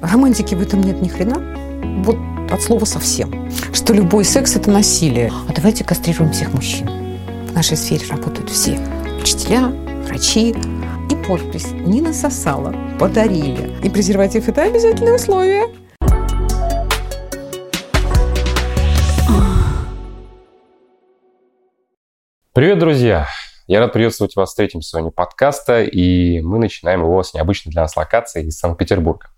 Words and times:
Романтики 0.00 0.54
в 0.54 0.62
этом 0.62 0.80
нет 0.80 1.02
ни 1.02 1.08
хрена. 1.08 2.04
Вот 2.04 2.16
от 2.52 2.62
слова 2.62 2.84
совсем. 2.84 3.50
Что 3.72 3.92
любой 3.92 4.24
секс– 4.24 4.54
это 4.56 4.70
насилие. 4.70 5.32
А 5.48 5.52
давайте 5.52 5.82
кастрируем 5.82 6.30
всех 6.30 6.54
мужчин. 6.54 6.88
В 7.48 7.52
нашей 7.52 7.76
сфере 7.76 8.06
работают 8.08 8.48
все. 8.48 8.78
Учителя, 9.20 9.72
врачи. 10.06 10.50
И 11.10 11.16
подпись 11.26 11.72
«Не 11.72 12.00
насосала, 12.00 12.72
подарили». 13.00 13.74
И 13.82 13.90
презерватив– 13.90 14.48
это 14.50 14.62
обязательное 14.62 15.16
условие. 15.16 15.64
Привет, 22.52 22.78
друзья! 22.78 23.26
Я 23.66 23.80
рад 23.80 23.92
приветствовать 23.92 24.36
вас 24.36 24.52
в 24.52 24.56
третьем 24.56 24.80
сезоне 24.80 25.10
подкаста, 25.10 25.82
и 25.82 26.40
мы 26.40 26.60
начинаем 26.60 27.00
его 27.00 27.20
с 27.20 27.34
необычной 27.34 27.72
для 27.72 27.82
нас 27.82 27.96
локации 27.96 28.46
из 28.46 28.58
Санкт-Петербурга. 28.58 29.30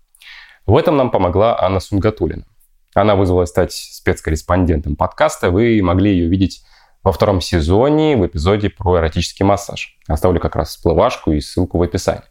В 0.65 0.77
этом 0.77 0.95
нам 0.97 1.11
помогла 1.11 1.59
Анна 1.59 1.79
Сунгатулина. 1.79 2.45
Она 2.93 3.15
вызвалась 3.15 3.49
стать 3.49 3.73
спецкорреспондентом 3.73 4.95
подкаста. 4.95 5.49
Вы 5.49 5.81
могли 5.81 6.11
ее 6.11 6.27
видеть 6.27 6.63
во 7.03 7.11
втором 7.11 7.41
сезоне 7.41 8.15
в 8.15 8.25
эпизоде 8.25 8.69
про 8.69 8.99
эротический 8.99 9.45
массаж. 9.45 9.97
Оставлю 10.07 10.39
как 10.39 10.55
раз 10.55 10.69
всплывашку 10.69 11.31
и 11.31 11.39
ссылку 11.39 11.77
в 11.77 11.81
описании. 11.81 12.23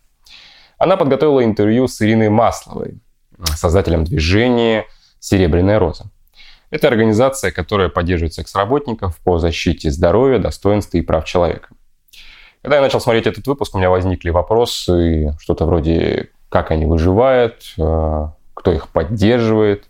Она 0.78 0.96
подготовила 0.96 1.44
интервью 1.44 1.88
с 1.88 2.00
Ириной 2.00 2.28
Масловой, 2.28 3.00
создателем 3.56 4.04
движения 4.04 4.86
«Серебряная 5.18 5.78
роза». 5.78 6.10
Это 6.70 6.86
организация, 6.86 7.50
которая 7.50 7.88
поддерживает 7.88 8.34
секс-работников 8.34 9.18
по 9.18 9.38
защите 9.38 9.90
здоровья, 9.90 10.38
достоинства 10.38 10.98
и 10.98 11.02
прав 11.02 11.24
человека. 11.24 11.70
Когда 12.62 12.76
я 12.76 12.82
начал 12.82 13.00
смотреть 13.00 13.26
этот 13.26 13.46
выпуск, 13.46 13.74
у 13.74 13.78
меня 13.78 13.90
возникли 13.90 14.30
вопросы, 14.30 15.36
что-то 15.40 15.66
вроде 15.66 16.30
как 16.50 16.70
они 16.72 16.84
выживают, 16.84 17.74
э, 17.78 18.28
кто 18.54 18.72
их 18.72 18.88
поддерживает, 18.88 19.84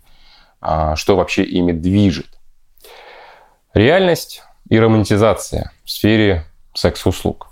а, 0.60 0.94
что 0.94 1.16
вообще 1.16 1.42
ими 1.42 1.72
движет. 1.72 2.38
Реальность 3.74 4.42
и 4.68 4.78
романтизация 4.78 5.72
в 5.84 5.90
сфере 5.90 6.44
секс-услуг. 6.74 7.48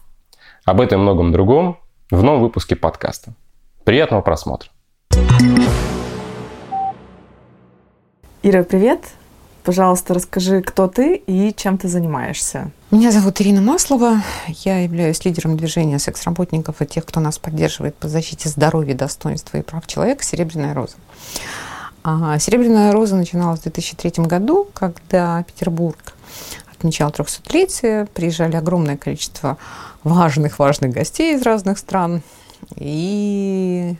Об 0.64 0.80
этом 0.80 1.00
и 1.00 1.02
многом 1.02 1.32
другом 1.32 1.78
в 2.10 2.22
новом 2.22 2.42
выпуске 2.42 2.76
подкаста. 2.76 3.34
Приятного 3.84 4.20
просмотра. 4.20 4.70
Ира, 8.42 8.62
привет! 8.62 9.00
Пожалуйста, 9.64 10.14
расскажи, 10.14 10.62
кто 10.62 10.88
ты 10.88 11.16
и 11.16 11.54
чем 11.54 11.76
ты 11.78 11.88
занимаешься. 11.88 12.70
Меня 12.90 13.12
зовут 13.12 13.40
Ирина 13.40 13.60
Маслова. 13.60 14.22
Я 14.64 14.78
являюсь 14.78 15.24
лидером 15.24 15.56
движения 15.56 15.98
секс-работников 15.98 16.80
и 16.80 16.86
тех, 16.86 17.04
кто 17.04 17.20
нас 17.20 17.38
поддерживает 17.38 17.94
по 17.96 18.08
защите 18.08 18.48
здоровья, 18.48 18.94
достоинства 18.94 19.58
и 19.58 19.62
прав 19.62 19.86
человека 19.86 20.24
«Серебряная 20.24 20.72
роза». 20.72 20.96
А 22.02 22.38
«Серебряная 22.38 22.92
роза» 22.92 23.16
начиналась 23.16 23.60
в 23.60 23.64
2003 23.64 24.24
году, 24.24 24.68
когда 24.72 25.42
Петербург 25.42 25.98
отмечал 26.72 27.10
300-летие, 27.10 28.06
приезжали 28.06 28.56
огромное 28.56 28.96
количество 28.96 29.58
важных-важных 30.04 30.92
гостей 30.92 31.34
из 31.34 31.42
разных 31.42 31.78
стран. 31.78 32.22
И 32.76 33.96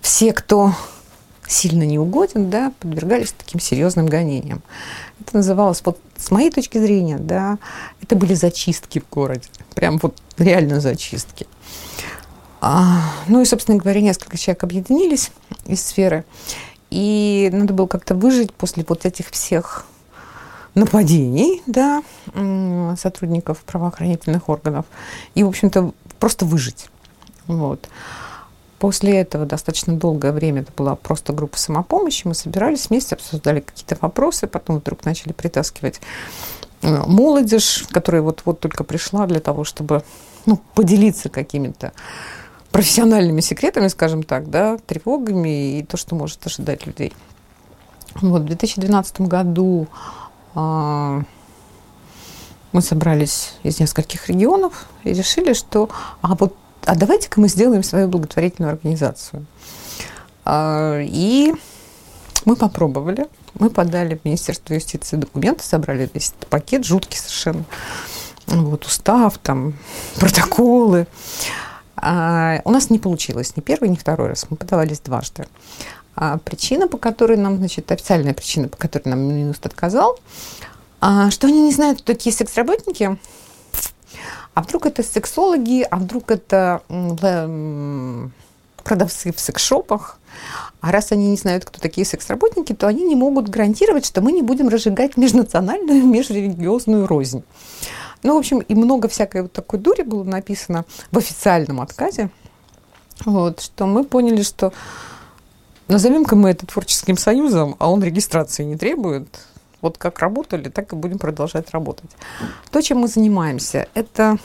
все, 0.00 0.32
кто 0.32 0.72
сильно 1.48 1.82
неугоден, 1.82 2.50
да, 2.50 2.72
подвергались 2.78 3.32
таким 3.32 3.58
серьезным 3.58 4.06
гонениям. 4.06 4.62
Это 5.20 5.38
называлось, 5.38 5.82
вот 5.84 5.98
с 6.16 6.30
моей 6.30 6.50
точки 6.50 6.78
зрения, 6.78 7.18
да, 7.18 7.58
это 8.00 8.14
были 8.14 8.34
зачистки 8.34 9.00
в 9.00 9.08
городе. 9.12 9.48
Прям 9.74 9.98
вот 9.98 10.16
реально 10.36 10.80
зачистки. 10.80 11.46
А, 12.60 13.00
ну 13.28 13.40
и, 13.40 13.44
собственно 13.44 13.78
говоря, 13.78 14.00
несколько 14.00 14.36
человек 14.36 14.62
объединились 14.64 15.30
из 15.66 15.82
сферы. 15.84 16.24
И 16.90 17.50
надо 17.52 17.74
было 17.74 17.86
как-то 17.86 18.14
выжить 18.14 18.52
после 18.52 18.84
вот 18.88 19.06
этих 19.06 19.28
всех 19.30 19.86
нападений, 20.74 21.62
да, 21.66 22.02
сотрудников 22.96 23.58
правоохранительных 23.60 24.48
органов. 24.48 24.86
И, 25.34 25.42
в 25.42 25.48
общем-то, 25.48 25.92
просто 26.18 26.44
выжить. 26.44 26.88
Вот. 27.46 27.88
После 28.78 29.18
этого 29.18 29.44
достаточно 29.44 29.96
долгое 29.96 30.32
время 30.32 30.62
это 30.62 30.72
была 30.76 30.94
просто 30.94 31.32
группа 31.32 31.58
самопомощи. 31.58 32.26
Мы 32.26 32.34
собирались 32.34 32.88
вместе, 32.88 33.16
обсуждали 33.16 33.60
какие-то 33.60 33.96
вопросы, 34.00 34.46
потом 34.46 34.78
вдруг 34.78 35.04
начали 35.04 35.32
притаскивать 35.32 36.00
э, 36.82 37.02
молодежь, 37.06 37.84
которая 37.90 38.22
вот-вот 38.22 38.60
только 38.60 38.84
пришла 38.84 39.26
для 39.26 39.40
того, 39.40 39.64
чтобы 39.64 40.04
ну, 40.46 40.60
поделиться 40.74 41.28
какими-то 41.28 41.92
профессиональными 42.70 43.40
секретами, 43.40 43.88
скажем 43.88 44.22
так, 44.22 44.48
да, 44.48 44.78
тревогами 44.78 45.78
и 45.78 45.82
то, 45.82 45.96
что 45.96 46.14
может 46.14 46.46
ожидать 46.46 46.86
людей. 46.86 47.12
Вот, 48.20 48.42
в 48.42 48.44
2012 48.46 49.22
году 49.22 49.88
а, 50.54 51.22
мы 52.72 52.82
собрались 52.82 53.54
из 53.62 53.80
нескольких 53.80 54.28
регионов 54.28 54.86
и 55.04 55.12
решили, 55.12 55.52
что 55.52 55.88
а 56.20 56.34
вот 56.34 56.54
а 56.88 56.94
давайте-ка 56.94 57.38
мы 57.38 57.48
сделаем 57.48 57.82
свою 57.82 58.08
благотворительную 58.08 58.72
организацию. 58.72 59.44
А, 60.46 60.98
и 61.02 61.52
мы 62.46 62.56
попробовали. 62.56 63.26
Мы 63.58 63.68
подали 63.68 64.16
в 64.16 64.24
Министерство 64.24 64.72
юстиции 64.72 65.18
документы, 65.18 65.62
собрали 65.62 66.08
весь 66.14 66.30
этот 66.30 66.48
пакет, 66.48 66.86
жуткий 66.86 67.18
совершенно. 67.18 67.64
Вот, 68.46 68.86
устав, 68.86 69.36
там, 69.36 69.74
протоколы. 70.16 71.06
А, 71.96 72.62
у 72.64 72.70
нас 72.70 72.88
не 72.88 72.98
получилось 72.98 73.54
ни 73.54 73.60
первый, 73.60 73.90
ни 73.90 73.96
второй 73.96 74.28
раз. 74.28 74.46
Мы 74.48 74.56
подавались 74.56 75.00
дважды. 75.00 75.46
А 76.16 76.38
причина, 76.38 76.88
по 76.88 76.96
которой 76.96 77.36
нам, 77.36 77.58
значит, 77.58 77.92
официальная 77.92 78.32
причина, 78.32 78.68
по 78.68 78.78
которой 78.78 79.10
нам 79.10 79.20
Минюст 79.20 79.66
отказал, 79.66 80.18
а, 81.02 81.30
что 81.30 81.48
они 81.48 81.60
не 81.60 81.72
знают, 81.72 82.00
кто 82.00 82.14
такие 82.14 82.34
секс-работники, 82.34 83.18
а 84.58 84.62
вдруг 84.62 84.86
это 84.86 85.04
сексологи, 85.04 85.86
а 85.88 85.96
вдруг 85.98 86.32
это 86.32 86.82
продавцы 88.82 89.32
в 89.32 89.38
секс-шопах. 89.38 90.18
А 90.80 90.90
раз 90.90 91.12
они 91.12 91.30
не 91.30 91.36
знают, 91.36 91.64
кто 91.64 91.78
такие 91.78 92.04
секс-работники, 92.04 92.72
то 92.74 92.88
они 92.88 93.04
не 93.04 93.14
могут 93.14 93.48
гарантировать, 93.48 94.04
что 94.04 94.20
мы 94.20 94.32
не 94.32 94.42
будем 94.42 94.66
разжигать 94.66 95.16
межнациональную, 95.16 96.04
межрелигиозную 96.12 97.06
рознь. 97.06 97.44
Ну, 98.24 98.34
в 98.34 98.38
общем, 98.38 98.58
и 98.58 98.74
много 98.74 99.06
всякой 99.06 99.42
вот 99.42 99.52
такой 99.52 99.78
дури 99.78 100.02
было 100.02 100.24
написано 100.24 100.84
в 101.12 101.18
официальном 101.18 101.80
отказе, 101.80 102.28
вот, 103.24 103.60
что 103.60 103.86
мы 103.86 104.02
поняли, 104.02 104.42
что 104.42 104.72
назовем-ка 105.86 106.34
мы 106.34 106.50
это 106.50 106.66
творческим 106.66 107.16
союзом, 107.16 107.76
а 107.78 107.88
он 107.88 108.02
регистрации 108.02 108.64
не 108.64 108.76
требует, 108.76 109.28
вот 109.80 109.98
как 109.98 110.18
работали, 110.18 110.68
так 110.68 110.92
и 110.92 110.96
будем 110.96 111.18
продолжать 111.18 111.70
работать. 111.70 112.10
То, 112.70 112.80
чем 112.80 112.98
мы 112.98 113.08
занимаемся, 113.08 113.86
это 113.94 114.38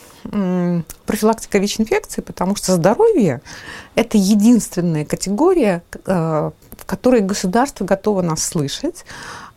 профилактика 1.05 1.57
ВИЧ-инфекции, 1.57 2.21
потому 2.21 2.55
что 2.55 2.73
здоровье– 2.73 3.41
это 3.95 4.17
единственная 4.17 5.05
категория, 5.05 5.83
э, 6.05 6.51
в 6.77 6.85
которой 6.85 7.21
государство 7.21 7.83
готово 7.83 8.21
нас 8.21 8.43
слышать, 8.43 9.05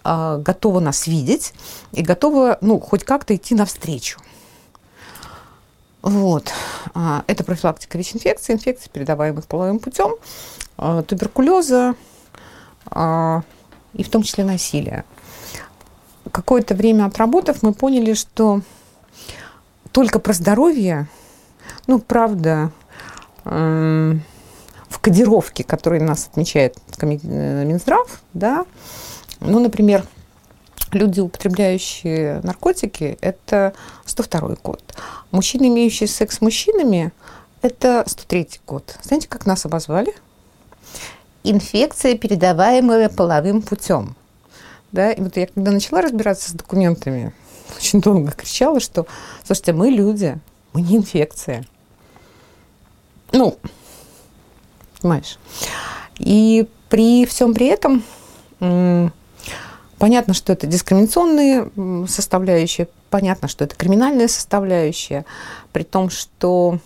э, 0.05 0.39
готово 0.41 0.81
нас 0.81 1.07
видеть 1.07 1.53
и 1.93 2.03
готово 2.03 2.59
ну, 2.63 2.81
хоть 2.81 3.05
как-то 3.05 3.37
идти 3.37 3.55
навстречу. 3.55 4.19
Вот. 6.03 6.53
А, 6.95 7.25
это 7.27 7.45
профилактика 7.45 7.99
ВИЧ-инфекции, 7.99 8.55
инфекций, 8.55 8.91
передаваемых 8.93 9.47
половым 9.47 9.79
путем, 9.79 10.15
э, 10.79 11.03
туберкулеза 11.07 11.95
и 12.89 14.03
в 14.05 14.11
том 14.11 14.23
числе 14.23 14.45
насилия 14.45 15.05
какое-то 16.31 16.75
время 16.75 17.07
отработав, 17.07 17.63
мы 17.63 17.73
поняли, 17.73 18.15
что 18.15 18.63
только 19.93 20.19
про 20.19 20.33
здоровье, 20.33 21.09
ну, 21.87 21.99
правда, 21.99 22.71
э, 23.45 24.15
в 24.89 24.99
кодировке, 25.01 25.65
которой 25.65 26.01
нас 26.01 26.29
отмечает 26.31 26.77
э, 27.01 27.65
Минздрав, 27.65 28.21
да, 28.34 28.67
ну, 29.41 29.61
например, 29.61 30.05
люди, 30.93 31.21
употребляющие 31.21 32.41
наркотики, 32.43 33.19
это 33.21 33.72
102 34.05 34.57
год. 34.63 34.83
Мужчины, 35.31 35.67
имеющие 35.67 36.09
секс 36.09 36.39
с 36.39 36.41
мужчинами, 36.41 37.13
это 37.63 38.05
103 38.07 38.61
год. 38.67 38.97
Знаете, 39.03 39.29
как 39.29 39.47
нас 39.47 39.65
обозвали? 39.65 40.15
Инфекция, 41.43 42.17
передаваемая 42.17 43.09
половым 43.09 43.63
путем. 43.63 44.17
Да? 44.97 45.13
И 45.13 45.21
вот 45.21 45.37
я 45.37 45.47
когда 45.47 45.72
начала 45.72 46.01
разбираться 46.01 46.48
с 46.51 46.54
документами, 46.54 47.34
очень 47.77 48.01
долго 48.01 48.33
кричала, 48.33 48.81
что, 48.81 49.07
слушайте, 49.45 49.75
мы 49.75 49.91
люди, 49.91 50.39
мы 50.72 50.81
не 50.81 50.97
инфекция. 50.97 51.66
Ну, 53.31 53.59
понимаешь. 54.98 55.39
И 56.19 56.66
при 56.89 57.27
всем 57.27 57.53
при 57.53 57.66
этом 57.66 58.03
понятно, 59.98 60.33
что 60.33 60.54
это 60.54 60.66
дискриминационные 60.66 62.07
составляющие, 62.09 62.89
понятно, 63.10 63.48
что 63.48 63.65
это 63.65 63.77
криминальная 63.77 64.28
составляющая, 64.28 65.27
при 65.72 65.83
том, 65.83 66.09
что 66.09 66.78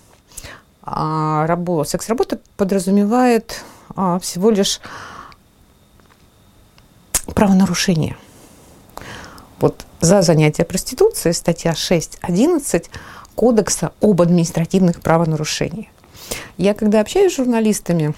а, 0.83 1.47
работа, 1.47 1.91
секс-работа 1.91 2.41
подразумевает 2.57 3.63
а, 3.95 4.19
всего 4.19 4.51
лишь 4.51 4.81
правонарушение. 7.35 8.17
Вот 9.61 9.85
за 10.01 10.23
занятие 10.23 10.65
проституцией 10.65 11.35
статья 11.35 11.73
6.11 11.73 12.87
Кодекса 13.35 13.93
об 14.01 14.23
административных 14.23 15.01
правонарушениях. 15.01 15.89
Я 16.57 16.75
когда 16.75 17.01
общаюсь 17.01 17.33
с 17.33 17.37
журналистами 17.37 18.15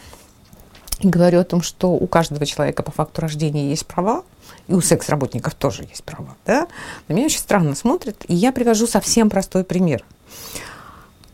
и 1.00 1.08
говорю 1.08 1.40
о 1.40 1.44
том, 1.44 1.62
что 1.62 1.90
у 1.92 2.06
каждого 2.06 2.46
человека 2.46 2.82
по 2.82 2.92
факту 2.92 3.20
рождения 3.20 3.70
есть 3.70 3.86
права, 3.86 4.24
и 4.68 4.74
у 4.74 4.80
секс-работников 4.80 5.54
тоже 5.54 5.84
есть 5.84 6.04
права, 6.04 6.36
да, 6.46 6.68
на 7.08 7.14
меня 7.14 7.26
очень 7.26 7.38
странно 7.38 7.74
смотрят, 7.74 8.16
и 8.28 8.34
я 8.34 8.52
привожу 8.52 8.86
совсем 8.86 9.30
простой 9.30 9.64
пример. 9.64 10.04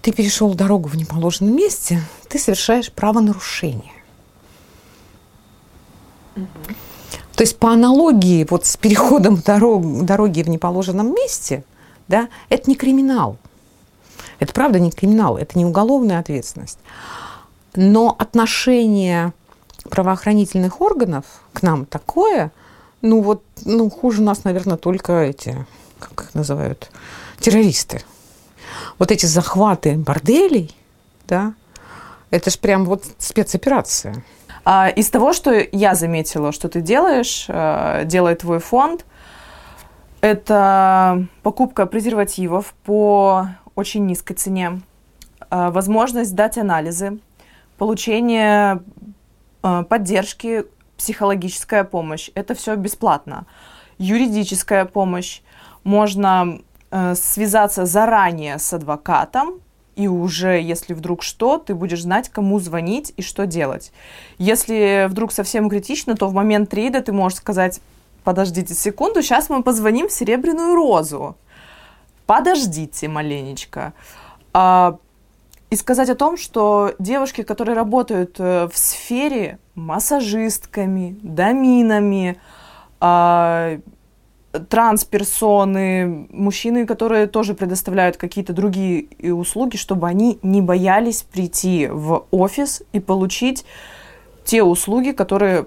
Ты 0.00 0.12
перешел 0.12 0.54
дорогу 0.54 0.88
в 0.88 0.96
неположенном 0.96 1.54
месте, 1.54 2.00
ты 2.28 2.38
совершаешь 2.38 2.90
правонарушение. 2.92 3.92
Угу. 6.36 6.46
То 7.38 7.43
есть 7.43 7.56
по 7.56 7.70
аналогии 7.70 8.44
вот 8.50 8.67
с 8.67 8.76
переходом 8.76 9.37
дорог, 9.37 10.05
дороги 10.05 10.43
в 10.43 10.49
неположенном 10.49 11.14
месте, 11.14 11.62
да, 12.08 12.29
это 12.49 12.69
не 12.69 12.75
криминал. 12.75 13.37
Это 14.40 14.52
правда 14.52 14.81
не 14.81 14.90
криминал, 14.90 15.38
это 15.38 15.56
не 15.56 15.64
уголовная 15.64 16.19
ответственность. 16.19 16.81
Но 17.76 18.17
отношение 18.19 19.32
правоохранительных 19.88 20.81
органов 20.81 21.26
к 21.52 21.62
нам 21.62 21.87
такое, 21.87 22.50
ну 23.02 23.23
вот, 23.23 23.44
ну 23.64 23.88
хуже 23.88 24.20
нас, 24.20 24.43
наверное, 24.43 24.76
только 24.76 25.20
эти, 25.20 25.64
как 26.00 26.23
их 26.23 26.34
называют, 26.34 26.91
террористы. 27.38 28.02
Вот 28.99 29.12
эти 29.12 29.26
захваты 29.26 29.94
борделей, 29.94 30.75
да, 31.29 31.55
это 32.31 32.50
же 32.50 32.58
прям 32.58 32.84
вот 32.84 33.05
спецоперация. 33.19 34.25
А 34.70 34.91
из 34.91 35.09
того, 35.09 35.32
что 35.32 35.50
я 35.73 35.94
заметила, 35.94 36.53
что 36.53 36.69
ты 36.69 36.82
делаешь, 36.82 37.47
э, 37.49 38.03
делает 38.05 38.41
твой 38.41 38.59
фонд, 38.59 39.06
это 40.20 41.26
покупка 41.43 41.87
презервативов 41.87 42.75
по 42.85 43.47
очень 43.75 44.05
низкой 44.05 44.35
цене, 44.35 44.82
э, 45.50 45.70
возможность 45.70 46.35
дать 46.35 46.59
анализы, 46.59 47.19
получение 47.79 48.82
э, 49.62 49.85
поддержки, 49.88 50.67
психологическая 50.99 51.85
помощь. 51.85 52.29
Это 52.35 52.55
все 52.55 52.76
бесплатно. 52.76 53.47
Юридическая 53.97 54.85
помощь. 54.85 55.41
Можно 55.82 56.61
связаться 57.15 57.87
заранее 57.87 58.59
с 58.59 58.73
адвокатом, 58.73 59.61
и 59.98 60.06
уже, 60.06 60.60
если 60.60 60.94
вдруг 60.94 61.24
что, 61.24 61.58
ты 61.58 61.74
будешь 61.74 62.02
знать, 62.02 62.28
кому 62.28 62.60
звонить 62.60 63.12
и 63.16 63.22
что 63.22 63.46
делать. 63.46 63.90
Если 64.38 65.08
вдруг 65.08 65.32
совсем 65.32 65.68
критично, 65.68 66.14
то 66.14 66.28
в 66.28 66.34
момент 66.34 66.72
рейда 66.72 67.02
ты 67.02 67.12
можешь 67.12 67.38
сказать, 67.38 67.80
подождите 68.22 68.74
секунду, 68.74 69.22
сейчас 69.22 69.50
мы 69.50 69.64
позвоним 69.64 70.08
в 70.08 70.12
Серебряную 70.12 70.76
Розу. 70.76 71.36
Подождите 72.26 73.08
маленечко. 73.08 73.92
А, 74.52 74.98
и 75.68 75.74
сказать 75.74 76.10
о 76.10 76.14
том, 76.14 76.36
что 76.36 76.94
девушки, 77.00 77.42
которые 77.42 77.74
работают 77.74 78.36
э, 78.38 78.68
в 78.72 78.78
сфере 78.78 79.58
массажистками, 79.74 81.18
доминами, 81.22 82.40
а, 83.00 83.80
трансперсоны, 84.52 86.26
мужчины, 86.30 86.86
которые 86.86 87.26
тоже 87.26 87.54
предоставляют 87.54 88.16
какие-то 88.16 88.52
другие 88.52 89.06
э, 89.18 89.30
услуги, 89.30 89.76
чтобы 89.76 90.06
они 90.08 90.38
не 90.42 90.62
боялись 90.62 91.22
прийти 91.22 91.86
в 91.86 92.24
офис 92.30 92.82
и 92.92 93.00
получить 93.00 93.64
те 94.44 94.62
услуги, 94.62 95.12
которые 95.12 95.60
э, 95.60 95.64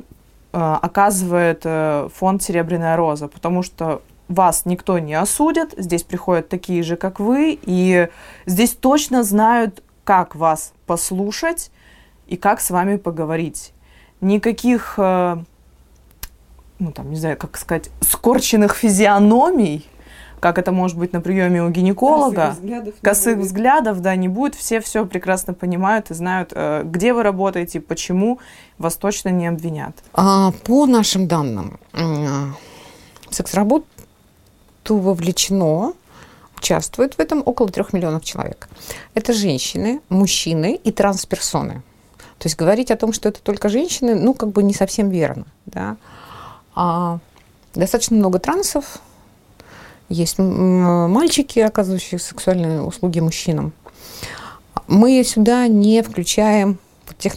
оказывает 0.51 1.61
э, 1.63 2.09
фонд 2.13 2.41
«Серебряная 2.41 2.97
роза», 2.97 3.27
потому 3.27 3.61
что 3.61 4.01
вас 4.27 4.65
никто 4.65 4.97
не 4.97 5.13
осудит, 5.13 5.73
здесь 5.77 6.03
приходят 6.03 6.49
такие 6.49 6.83
же, 6.83 6.95
как 6.95 7.19
вы, 7.19 7.59
и 7.61 8.07
здесь 8.45 8.71
точно 8.73 9.23
знают, 9.23 9.83
как 10.03 10.35
вас 10.35 10.73
послушать 10.87 11.71
и 12.27 12.37
как 12.37 12.61
с 12.61 12.71
вами 12.71 12.97
поговорить. 12.97 13.73
Никаких 14.21 14.95
э, 14.97 15.37
ну 16.81 16.91
там, 16.91 17.11
не 17.11 17.15
знаю, 17.15 17.37
как 17.37 17.57
сказать, 17.57 17.89
скорченных 18.01 18.75
физиономий, 18.75 19.87
как 20.39 20.57
это 20.57 20.71
может 20.71 20.97
быть 20.97 21.13
на 21.13 21.21
приеме 21.21 21.61
у 21.61 21.69
гинеколога. 21.69 22.47
Косых 22.47 22.55
взглядов, 22.55 22.93
Косых 23.01 23.37
взглядов 23.37 24.01
да, 24.01 24.15
не 24.15 24.27
будет. 24.27 24.55
Все 24.55 24.81
все 24.81 25.05
прекрасно 25.05 25.53
понимают 25.53 26.09
и 26.09 26.15
знают, 26.15 26.51
э, 26.53 26.81
где 26.83 27.13
вы 27.13 27.21
работаете, 27.21 27.79
почему 27.79 28.39
вас 28.79 28.95
точно 28.95 29.29
не 29.29 29.45
обвинят. 29.45 29.95
А, 30.13 30.51
по 30.65 30.87
нашим 30.87 31.27
данным, 31.27 31.79
в 31.93 32.55
секс-работу 33.29 33.85
вовлечено, 34.87 35.93
участвует 36.57 37.13
в 37.13 37.19
этом 37.19 37.43
около 37.45 37.69
трех 37.69 37.93
миллионов 37.93 38.23
человек. 38.23 38.69
Это 39.13 39.33
женщины, 39.33 40.01
мужчины 40.09 40.79
и 40.83 40.91
трансперсоны. 40.91 41.83
То 42.39 42.47
есть 42.47 42.57
говорить 42.57 42.89
о 42.89 42.97
том, 42.97 43.13
что 43.13 43.29
это 43.29 43.39
только 43.41 43.69
женщины, 43.69 44.15
ну, 44.15 44.33
как 44.33 44.49
бы 44.49 44.63
не 44.63 44.73
совсем 44.73 45.09
верно. 45.09 45.45
Да? 45.67 45.97
А 46.83 47.19
достаточно 47.75 48.15
много 48.15 48.39
трансов. 48.39 48.97
Есть 50.09 50.39
мальчики, 50.39 51.59
оказывающие 51.59 52.19
сексуальные 52.19 52.81
услуги 52.81 53.19
мужчинам. 53.19 53.71
Мы 54.87 55.23
сюда 55.23 55.67
не 55.67 56.01
включаем 56.01 56.79
тех 57.19 57.33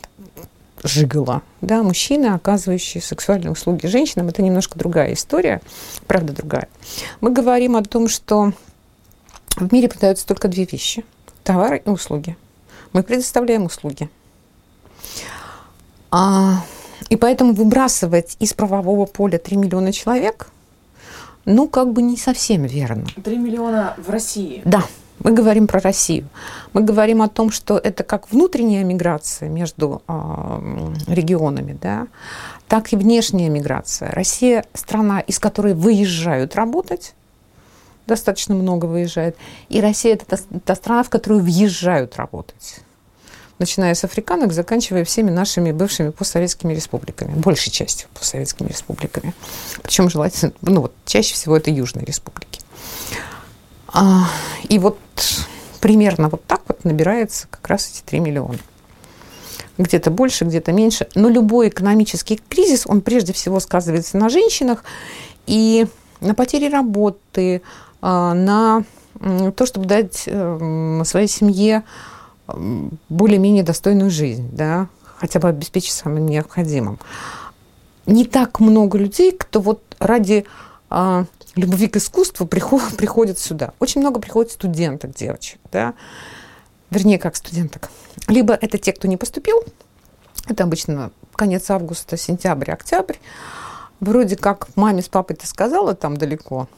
жигала, 0.83 1.43
да, 1.61 1.83
мужчины, 1.83 2.29
оказывающие 2.29 3.03
сексуальные 3.03 3.51
услуги 3.51 3.87
женщинам, 3.87 4.29
это 4.29 4.41
немножко 4.41 4.79
другая 4.79 5.13
история, 5.13 5.61
правда 6.07 6.33
другая. 6.33 6.69
Мы 7.21 7.31
говорим 7.31 7.77
о 7.77 7.83
том, 7.83 8.09
что 8.09 8.55
в 9.57 9.73
мире 9.75 9.91
продаются 9.91 10.27
только 10.27 10.49
две 10.49 10.65
вещи– 10.65 11.05
товары 11.45 11.83
и 11.85 11.91
услуги. 11.91 12.39
Мы 12.95 13.03
предоставляем 13.03 13.65
услуги. 13.65 14.09
А 16.11 16.65
и 17.09 17.17
поэтому 17.17 17.53
выбрасывать 17.53 18.37
из 18.41 18.55
правового 18.55 19.07
поля 19.07 19.39
3 19.39 19.57
миллиона 19.57 19.93
человек, 19.93 20.49
ну, 21.45 21.69
как 21.69 21.93
бы 21.93 22.03
не 22.03 22.17
совсем 22.17 22.65
верно. 22.65 23.07
3 23.23 23.37
миллиона 23.37 23.95
в 23.99 24.11
России? 24.11 24.63
Да, 24.65 24.83
мы 25.19 25.33
говорим 25.33 25.67
про 25.67 25.81
Россию. 25.81 26.29
Мы 26.73 26.83
говорим 26.83 27.23
о 27.23 27.29
том, 27.29 27.51
что 27.51 27.79
это 27.79 28.03
как 28.03 28.31
внутренняя 28.33 28.85
миграция 28.85 29.49
между 29.49 30.03
э, 30.09 30.13
регионами, 31.07 31.79
да, 31.81 32.09
так 32.69 32.93
и 32.93 32.97
внешняя 32.97 33.49
миграция. 33.49 34.11
Россия– 34.11 34.65
страна, 34.75 35.21
из 35.21 35.39
которой 35.39 35.75
выезжают 35.75 36.57
работать, 36.57 37.15
достаточно 38.07 38.55
много 38.55 38.87
выезжает, 38.87 39.37
и 39.69 39.81
Россия– 39.81 40.15
это 40.15 40.25
та, 40.27 40.37
та 40.65 40.75
страна, 40.75 41.03
в 41.03 41.11
которую 41.11 41.43
въезжают 41.43 42.17
работать 42.17 42.81
начиная 43.59 43.95
с 43.95 44.05
африканок, 44.05 44.53
заканчивая 44.53 45.05
всеми 45.05 45.31
нашими 45.31 45.73
бывшими 45.73 46.11
постсоветскими 46.11 46.75
республиками, 46.75 47.35
большей 47.35 47.71
частью 47.71 48.09
постсоветскими 48.15 48.69
республиками. 48.69 49.35
Причем 49.83 50.11
желательно, 50.11 50.53
ну 50.63 50.83
вот 50.83 50.93
чаще 51.05 51.35
всего 51.35 51.57
это 51.57 51.71
южные 51.71 52.05
республики. 52.05 52.61
А, 53.89 54.29
и 54.69 54.79
вот 54.79 54.99
примерно 55.81 56.29
вот 56.29 56.45
так 56.47 56.63
вот 56.67 56.85
набирается 56.85 57.47
как 57.49 57.69
раз 57.69 57.91
эти 57.91 58.03
3 58.03 58.21
миллиона. 58.21 58.59
Где-то 59.79 60.11
больше, 60.11 60.45
где-то 60.45 60.73
меньше. 60.73 61.09
Но 61.15 61.29
любой 61.29 61.69
экономический 61.69 62.41
кризис, 62.49 62.85
он 62.87 63.01
прежде 63.01 63.33
всего 63.33 63.61
сказывается 63.61 64.17
на 64.17 64.29
женщинах 64.29 64.85
и 65.47 65.87
на 66.21 66.35
потере 66.35 66.69
работы, 66.69 67.63
а, 68.01 68.35
на 68.35 68.85
то, 69.57 69.67
чтобы 69.67 69.87
дать 69.87 70.25
э, 70.27 71.03
своей 71.05 71.29
семье 71.29 71.85
более-менее 72.47 73.63
достойную 73.63 74.11
жизнь, 74.11 74.49
да, 74.53 74.89
хотя 75.17 75.41
бы 75.41 75.49
обеспечить 75.49 75.93
самым 75.93 76.27
необходимым. 76.27 76.99
Не 78.07 78.25
так 78.25 78.61
много 78.61 78.99
людей, 78.99 79.33
кто 79.33 79.61
вот 79.61 79.83
ради 79.99 80.45
а, 80.91 81.25
любви 81.57 81.89
к 81.89 81.97
искусству 81.97 82.47
приходит, 82.47 82.97
приходит 82.97 83.39
сюда. 83.39 83.73
Очень 83.81 84.01
много 84.01 84.21
приходит 84.21 84.53
студенток, 84.53 85.15
девочек, 85.15 85.59
да, 85.73 85.95
вернее, 86.91 87.19
как 87.19 87.37
студенток. 87.37 87.91
Либо 88.29 88.55
это 88.55 88.79
те, 88.79 88.93
кто 88.93 89.09
не 89.09 89.17
поступил, 89.17 89.63
это 90.47 90.65
обычно 90.65 91.11
конец 91.35 91.71
августа, 91.71 92.17
сентябрь, 92.17 92.71
октябрь. 92.71 93.17
Вроде 94.01 94.37
как 94.37 94.69
маме 94.77 95.03
с 95.03 95.09
папой 95.09 95.37
ты 95.37 95.47
сказала 95.47 95.95
там 95.95 96.17
далеко, 96.17 96.69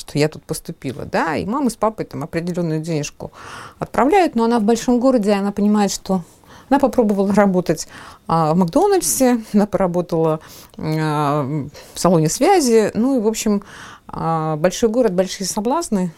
что 0.00 0.18
я 0.18 0.28
тут 0.28 0.42
поступила, 0.42 1.04
да, 1.04 1.36
и 1.36 1.44
мама 1.44 1.70
с 1.70 1.76
папой 1.76 2.04
там 2.04 2.22
определенную 2.22 2.80
денежку 2.80 3.32
отправляют, 3.78 4.34
но 4.34 4.44
она 4.44 4.58
в 4.58 4.64
большом 4.64 4.98
городе, 4.98 5.32
она 5.32 5.52
понимает, 5.52 5.92
что 5.92 6.22
она 6.68 6.78
попробовала 6.78 7.34
работать 7.34 7.88
а, 8.26 8.54
в 8.54 8.56
Макдональдсе, 8.56 9.40
она 9.52 9.66
поработала 9.66 10.40
а, 10.78 11.44
в 11.94 11.98
салоне 11.98 12.28
связи, 12.28 12.90
ну 12.94 13.18
и, 13.18 13.20
в 13.20 13.26
общем, 13.26 13.62
а, 14.08 14.56
большой 14.56 14.88
город, 14.88 15.12
большие 15.12 15.46
соблазны, 15.46 16.12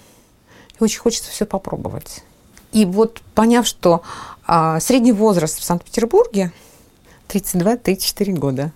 и 0.79 0.85
очень 0.85 1.01
хочется 1.01 1.31
все 1.31 1.47
попробовать. 1.47 2.23
И 2.73 2.87
вот 2.87 3.21
поняв, 3.35 3.67
что 3.67 4.03
а, 4.47 4.81
средний 4.81 5.13
возраст 5.13 5.59
в 5.59 5.65
Санкт-Петербурге 5.65 6.53
32-34 7.29 8.33
года. 8.33 8.73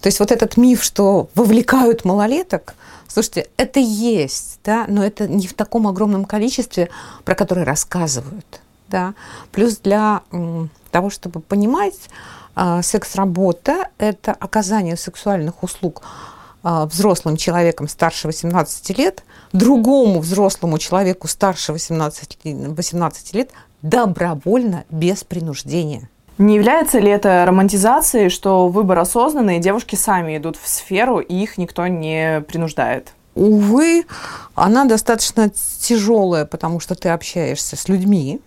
То 0.00 0.08
есть 0.08 0.20
вот 0.20 0.30
этот 0.30 0.56
миф, 0.56 0.82
что 0.82 1.28
вовлекают 1.34 2.04
малолеток, 2.04 2.74
слушайте, 3.08 3.48
это 3.56 3.80
есть, 3.80 4.60
да, 4.64 4.86
но 4.88 5.04
это 5.04 5.28
не 5.28 5.46
в 5.46 5.54
таком 5.54 5.86
огромном 5.86 6.24
количестве, 6.24 6.88
про 7.24 7.34
которое 7.34 7.64
рассказывают. 7.64 8.60
Да. 8.88 9.14
Плюс 9.52 9.78
для 9.78 10.22
того, 10.90 11.10
чтобы 11.10 11.40
понимать, 11.40 12.08
а, 12.54 12.82
секс-работа– 12.82 13.88
это 13.98 14.32
оказание 14.32 14.96
сексуальных 14.96 15.62
услуг 15.62 16.02
а, 16.62 16.86
взрослым 16.86 17.36
человеком 17.36 17.86
старше 17.86 18.28
18 18.28 18.96
лет, 18.96 19.24
другому 19.52 20.20
взрослому 20.20 20.78
человеку 20.78 21.28
старше 21.28 21.72
18, 21.72 22.38
18 22.44 23.34
лет 23.34 23.50
добровольно, 23.82 24.84
без 24.90 25.22
принуждения. 25.22 26.08
Не 26.38 26.56
является 26.56 26.98
ли 26.98 27.10
это 27.10 27.44
романтизацией, 27.46 28.28
что 28.28 28.68
выбор 28.68 28.98
осознанный, 28.98 29.58
девушки 29.58 29.94
сами 29.94 30.36
идут 30.36 30.56
в 30.56 30.68
сферу, 30.68 31.18
и 31.18 31.34
их 31.34 31.56
никто 31.56 31.86
не 31.86 32.42
принуждает? 32.42 33.14
Увы, 33.34 34.06
она 34.54 34.84
достаточно 34.84 35.50
тяжелая, 35.50 36.44
потому 36.44 36.80
что 36.80 36.94
ты 36.94 37.08
общаешься 37.08 37.76
с 37.76 37.88
людьми, 37.88 38.40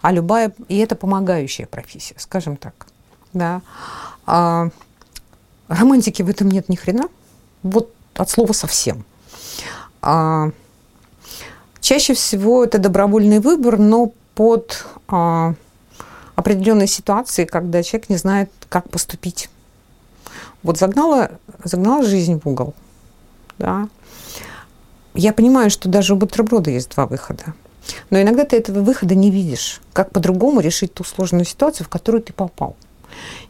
а 0.00 0.12
любая, 0.12 0.52
и 0.68 0.78
это 0.78 0.96
помогающая 0.96 1.66
профессия, 1.66 2.14
скажем 2.18 2.56
так. 2.56 2.86
Да. 3.32 3.62
А, 4.26 4.68
романтики 5.68 6.22
в 6.22 6.28
этом 6.28 6.48
нет 6.50 6.68
ни 6.68 6.76
хрена. 6.76 7.08
Вот 7.62 7.92
от 8.14 8.30
слова 8.30 8.52
совсем. 8.52 9.04
А, 10.02 10.50
чаще 11.80 12.14
всего 12.14 12.64
это 12.64 12.78
добровольный 12.78 13.40
выбор, 13.40 13.78
но 13.78 14.12
под 14.34 14.86
а, 15.08 15.54
определенной 16.34 16.86
ситуации, 16.86 17.44
когда 17.44 17.82
человек 17.82 18.08
не 18.08 18.16
знает, 18.16 18.50
как 18.68 18.88
поступить. 18.90 19.50
Вот 20.62 20.78
загнала, 20.78 21.32
загнала 21.62 22.04
жизнь 22.04 22.40
в 22.40 22.48
угол. 22.48 22.74
Да. 23.58 23.88
Я 25.14 25.32
понимаю, 25.32 25.70
что 25.70 25.88
даже 25.88 26.14
у 26.14 26.16
бутерброда 26.16 26.70
есть 26.70 26.90
два 26.90 27.06
выхода. 27.06 27.54
Но 28.10 28.20
иногда 28.20 28.44
ты 28.44 28.56
этого 28.56 28.80
выхода 28.80 29.14
не 29.14 29.30
видишь. 29.30 29.80
Как 29.92 30.10
по-другому 30.10 30.60
решить 30.60 30.94
ту 30.94 31.04
сложную 31.04 31.44
ситуацию, 31.44 31.86
в 31.86 31.90
которую 31.90 32.22
ты 32.22 32.32
попал. 32.32 32.76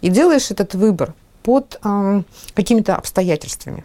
И 0.00 0.08
делаешь 0.08 0.50
этот 0.50 0.74
выбор 0.74 1.14
под 1.42 1.78
э, 1.82 2.22
какими-то 2.54 2.96
обстоятельствами. 2.96 3.84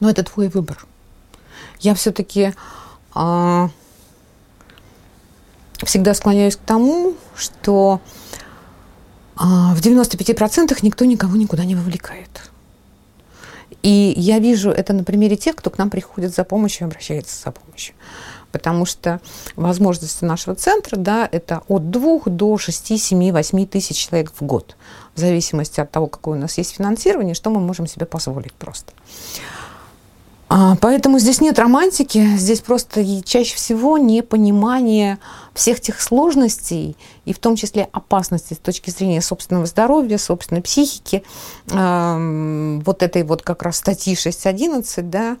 Но 0.00 0.10
это 0.10 0.22
твой 0.22 0.48
выбор. 0.48 0.84
Я 1.80 1.94
все-таки 1.94 2.40
э, 2.40 2.52
а, 3.14 3.70
всегда 5.82 6.14
склоняюсь 6.14 6.56
к 6.56 6.60
тому, 6.60 7.14
что 7.34 8.00
а, 9.36 9.74
в 9.74 9.80
95% 9.80 10.78
никто 10.82 11.04
никого 11.04 11.36
никуда 11.36 11.64
не 11.64 11.74
вовлекает. 11.74 12.50
И 13.82 14.14
я 14.16 14.38
вижу 14.38 14.70
это 14.70 14.92
на 14.92 15.04
примере 15.04 15.36
тех, 15.36 15.56
кто 15.56 15.70
к 15.70 15.78
нам 15.78 15.90
приходит 15.90 16.34
за 16.34 16.44
помощью, 16.44 16.86
обращается 16.86 17.36
за 17.44 17.50
помощью. 17.50 17.94
Потому 18.50 18.86
что 18.86 19.20
возможности 19.56 20.24
нашего 20.24 20.54
центра, 20.54 20.96
да, 20.96 21.28
это 21.30 21.62
от 21.68 21.90
2 21.90 22.20
до 22.26 22.56
6, 22.56 22.98
7, 22.98 23.32
8 23.32 23.66
тысяч 23.66 23.96
человек 23.96 24.32
в 24.38 24.42
год. 24.42 24.76
В 25.14 25.20
зависимости 25.20 25.80
от 25.80 25.90
того, 25.90 26.06
какое 26.06 26.38
у 26.38 26.40
нас 26.40 26.56
есть 26.56 26.76
финансирование, 26.76 27.34
что 27.34 27.50
мы 27.50 27.60
можем 27.60 27.86
себе 27.86 28.06
позволить 28.06 28.52
просто. 28.52 28.92
А, 30.48 30.76
поэтому 30.80 31.18
здесь 31.18 31.40
нет 31.40 31.58
романтики, 31.58 32.36
здесь 32.36 32.60
просто 32.60 33.22
чаще 33.22 33.56
всего 33.56 33.96
непонимание 33.96 35.18
всех 35.54 35.80
тех 35.80 36.00
сложностей, 36.00 36.96
и 37.24 37.32
в 37.32 37.38
том 37.38 37.56
числе 37.56 37.88
опасностей 37.92 38.54
с 38.54 38.58
точки 38.58 38.90
зрения 38.90 39.22
собственного 39.22 39.66
здоровья, 39.66 40.18
собственной 40.18 40.62
психики, 40.62 41.24
вот 41.66 43.02
этой 43.02 43.22
вот 43.22 43.42
как 43.42 43.62
раз 43.62 43.78
статьи 43.78 44.14
6.11, 44.14 45.02
да, 45.02 45.36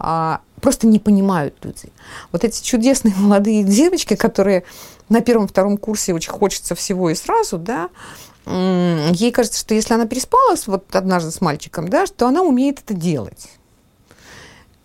э, 0.00 0.38
просто 0.60 0.86
не 0.86 0.98
понимают 0.98 1.54
люди. 1.62 1.92
Вот 2.32 2.44
эти 2.44 2.62
чудесные 2.62 3.14
молодые 3.18 3.62
девочки, 3.62 4.16
которые 4.16 4.64
на 5.08 5.20
первом-втором 5.20 5.76
курсе 5.76 6.12
очень 6.12 6.32
хочется 6.32 6.74
всего 6.74 7.10
и 7.10 7.14
сразу, 7.14 7.58
да, 7.58 7.88
ей 8.46 9.30
кажется, 9.30 9.60
что 9.60 9.74
если 9.74 9.94
она 9.94 10.06
переспалась 10.06 10.66
вот 10.66 10.96
однажды 10.96 11.30
с 11.30 11.40
мальчиком, 11.40 11.88
да, 11.88 12.06
что 12.06 12.26
она 12.26 12.42
умеет 12.42 12.80
это 12.80 12.94
делать. 12.94 13.59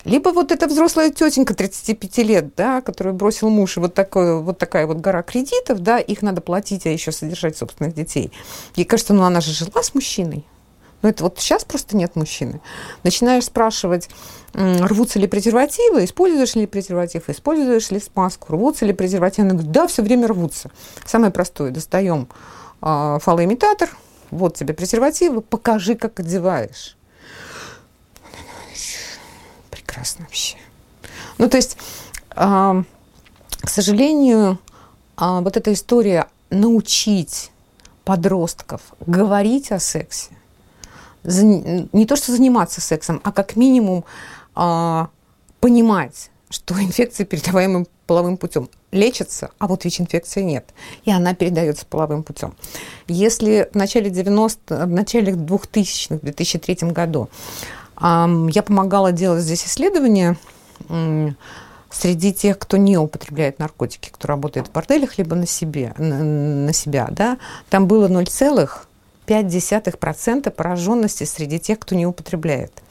Либо 0.06 0.30
вот 0.30 0.52
эта 0.52 0.68
взрослая 0.68 1.10
тетенька 1.10 1.56
35 1.56 2.18
лет, 2.20 2.56
да, 2.56 2.82
которую 2.82 3.16
бросил 3.16 3.50
муж, 3.50 3.78
и 3.78 3.80
вот, 3.80 3.96
такой, 3.96 4.40
вот 4.40 4.60
такая 4.60 4.86
вот 4.86 4.98
гора 4.98 5.24
кредитов, 5.24 5.80
да, 5.80 5.98
их 5.98 6.22
надо 6.22 6.42
платить, 6.42 6.86
а 6.86 6.90
еще 6.90 7.12
содержать 7.12 7.58
собственных 7.58 7.96
детей. 7.96 8.32
Ей 8.76 8.86
кажется, 8.86 9.16
ну 9.16 9.24
она 9.24 9.42
же 9.42 9.52
жила 9.52 9.82
с 9.82 9.96
мужчиной. 9.96 10.46
Но 11.02 11.10
это 11.10 11.24
вот 11.24 11.40
сейчас 11.40 11.66
просто 11.66 11.98
нет 11.98 12.16
мужчины. 12.16 12.62
Начинаешь 13.04 13.46
спрашивать, 13.46 14.10
рвутся 14.54 15.20
ли 15.20 15.28
презервативы, 15.28 16.06
используешь 16.06 16.56
ли 16.56 16.68
презерватив, 16.68 17.28
используешь 17.30 17.90
ли 17.90 18.00
смазку, 18.00 18.54
рвутся 18.54 18.86
ли 18.86 18.94
презервативы. 18.94 19.48
Она 19.48 19.56
говорит, 19.56 19.72
да, 19.72 19.88
все 19.88 20.04
время 20.04 20.28
рвутся. 20.28 20.70
Самое 21.06 21.32
простое, 21.32 21.72
достаем 21.72 22.28
э, 22.82 23.18
фалоимитатор, 23.22 23.90
вот 24.30 24.56
тебе 24.56 24.76
презервативы, 24.76 25.42
покажи, 25.42 25.96
как 25.96 26.20
одеваешь 26.20 26.96
прекрасно 29.96 30.26
вообще. 30.26 30.58
Ну, 31.38 31.50
то 31.50 31.58
есть, 31.58 31.78
э, 32.36 32.84
к 33.62 33.70
сожалению, 33.70 34.60
э, 35.18 35.40
вот 35.42 35.58
эта 35.58 35.72
история 35.72 36.28
научить 36.50 37.52
подростков 38.04 38.82
говорить 39.00 39.72
о 39.72 39.80
сексе, 39.80 40.32
не 41.24 42.06
то 42.06 42.16
что 42.16 42.32
заниматься 42.32 42.82
сексом, 42.82 43.20
а 43.24 43.32
как 43.32 43.56
минимум 43.56 44.04
э, 44.56 45.06
понимать, 45.60 46.30
что 46.50 46.76
инфекция, 46.82 47.26
передаваемая 47.26 47.86
половым 48.06 48.38
путем, 48.38 48.70
лечится, 48.92 49.50
а 49.58 49.68
вот 49.68 49.84
ВИЧ-инфекции 49.84 50.42
нет. 50.44 50.66
И 51.06 51.12
она 51.12 51.34
передается 51.34 51.86
половым 51.86 52.24
путем. 52.24 52.54
Если 53.08 53.68
в 53.74 53.76
начале 53.76 54.10
90 54.10 54.86
в 54.86 54.90
начале 54.90 55.34
2000-х, 55.34 56.18
в 56.18 56.22
2003 56.22 56.92
году 56.92 57.30
я 58.00 58.64
помогала 58.64 59.12
делать 59.12 59.44
здесь 59.44 59.66
исследования 59.66 60.38
среди 61.96 62.34
тех, 62.34 62.60
кто 62.60 62.78
не 62.78 62.98
употребляет 62.98 63.60
наркотики, 63.60 64.10
кто 64.12 64.28
работает 64.28 64.68
в 64.68 64.72
борделях, 64.72 65.18
либо 65.18 65.36
на, 65.36 65.48
себе, 65.48 65.94
на, 65.98 66.24
на 66.24 66.74
себя. 66.74 67.08
Да? 67.10 67.38
Там 67.70 67.88
было 67.88 68.10
0,5% 68.10 70.52
пораженности 70.52 71.24
среди 71.24 71.60
тех, 71.60 71.80
кто 71.80 71.96
не 71.96 72.06
употребляет. 72.06 72.84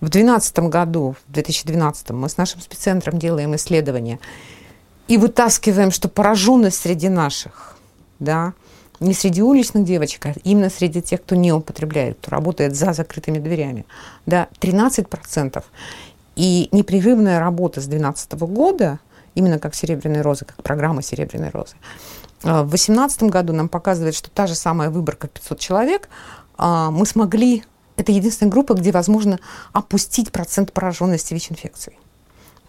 В 0.00 0.10
2012 0.10 0.58
году, 0.58 1.16
в 1.26 1.32
2012 1.32 2.10
мы 2.10 2.28
с 2.28 2.36
нашим 2.36 2.60
спеццентром 2.60 3.18
делаем 3.18 3.56
исследования 3.56 4.20
и 5.08 5.16
вытаскиваем, 5.16 5.90
что 5.90 6.08
пораженность 6.08 6.82
среди 6.82 7.08
наших, 7.08 7.78
да, 8.18 8.52
не 9.00 9.14
среди 9.14 9.42
уличных 9.42 9.84
девочек, 9.84 10.26
а 10.26 10.34
именно 10.44 10.70
среди 10.70 11.02
тех, 11.02 11.22
кто 11.22 11.34
не 11.34 11.52
употребляет, 11.52 12.18
кто 12.18 12.30
работает 12.30 12.74
за 12.74 12.92
закрытыми 12.92 13.38
дверями, 13.38 13.86
да, 14.26 14.48
13%. 14.60 15.62
И 16.36 16.68
непрерывная 16.72 17.38
работа 17.38 17.80
с 17.80 17.86
2012 17.86 18.32
года, 18.52 18.98
именно 19.34 19.58
как 19.58 19.74
«Серебряная 19.74 20.22
роза», 20.22 20.44
как 20.44 20.62
программа 20.62 21.02
«Серебряной 21.02 21.50
розы», 21.50 21.76
а, 22.42 22.62
в 22.62 22.68
2018 22.68 23.24
году 23.24 23.52
нам 23.52 23.68
показывает, 23.68 24.14
что 24.14 24.30
та 24.30 24.46
же 24.46 24.54
самая 24.54 24.90
выборка 24.90 25.28
500 25.28 25.58
человек, 25.58 26.08
а, 26.56 26.90
мы 26.90 27.06
смогли, 27.06 27.64
это 27.96 28.12
единственная 28.12 28.50
группа, 28.50 28.74
где 28.74 28.92
возможно 28.92 29.38
опустить 29.72 30.30
процент 30.30 30.72
пораженности 30.72 31.34
ВИЧ-инфекцией. 31.34 31.98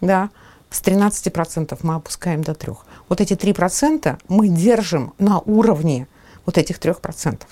Да, 0.00 0.30
с 0.70 0.80
13% 0.82 1.78
мы 1.82 1.94
опускаем 1.94 2.42
до 2.42 2.52
3%. 2.52 2.76
Вот 3.08 3.20
эти 3.20 3.34
3% 3.34 4.18
мы 4.28 4.48
держим 4.48 5.12
на 5.18 5.40
уровне 5.40 6.08
вот 6.46 6.56
этих 6.56 6.78
трех 6.78 7.00
процентов. 7.00 7.48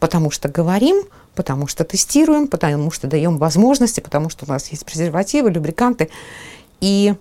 Потому 0.00 0.30
что 0.30 0.48
говорим, 0.48 1.04
потому 1.34 1.68
что 1.68 1.84
тестируем, 1.84 2.48
потому 2.48 2.90
что 2.90 3.06
даем 3.06 3.38
возможности, 3.38 4.00
потому 4.00 4.30
что 4.30 4.46
у 4.46 4.48
нас 4.48 4.68
есть 4.68 4.84
презервативы, 4.84 5.50
любриканты. 5.50 6.10
И 6.80 7.14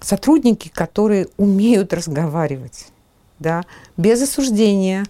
сотрудники, 0.00 0.68
которые 0.68 1.28
умеют 1.36 1.92
разговаривать, 1.92 2.88
да, 3.38 3.64
без 3.96 4.22
осуждения, 4.22 5.04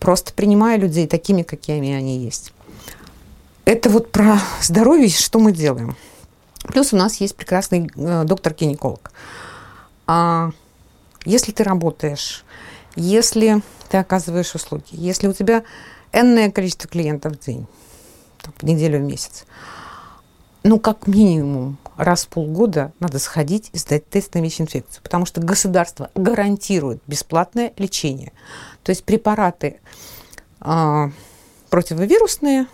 просто 0.00 0.32
принимая 0.32 0.78
людей 0.78 1.06
такими, 1.06 1.42
какими 1.42 1.92
они 1.92 2.18
есть. 2.18 2.52
Это 3.64 3.90
вот 3.90 4.10
про 4.10 4.38
здоровье, 4.60 5.08
что 5.08 5.38
мы 5.38 5.52
делаем. 5.52 5.96
Плюс 6.62 6.92
у 6.92 6.96
нас 6.96 7.16
есть 7.16 7.36
прекрасный 7.36 7.90
э, 7.94 8.24
доктор-гинеколог. 8.24 9.12
А 10.06 10.50
если 11.24 11.52
ты 11.52 11.64
работаешь, 11.64 12.44
если 12.94 13.62
ты 13.86 13.98
оказываешь 13.98 14.54
услуги. 14.54 14.84
Если 14.90 15.28
у 15.28 15.32
тебя 15.32 15.64
энное 16.12 16.50
количество 16.50 16.88
клиентов 16.88 17.34
в 17.34 17.38
день, 17.44 17.66
там, 18.42 18.52
в 18.56 18.62
неделю, 18.62 18.98
в 18.98 19.02
месяц, 19.02 19.46
ну, 20.62 20.80
как 20.80 21.06
минимум 21.06 21.78
раз 21.96 22.24
в 22.24 22.28
полгода 22.28 22.92
надо 23.00 23.18
сходить 23.18 23.70
и 23.72 23.78
сдать 23.78 24.08
тест 24.08 24.34
на 24.34 24.40
ВИЧ-инфекцию, 24.40 25.02
потому 25.02 25.24
что 25.24 25.40
государство 25.40 26.10
гарантирует 26.14 27.00
бесплатное 27.06 27.72
лечение. 27.76 28.32
То 28.82 28.90
есть 28.90 29.04
препараты 29.04 29.80
а, 30.60 31.10
противовирусные, 31.70 32.66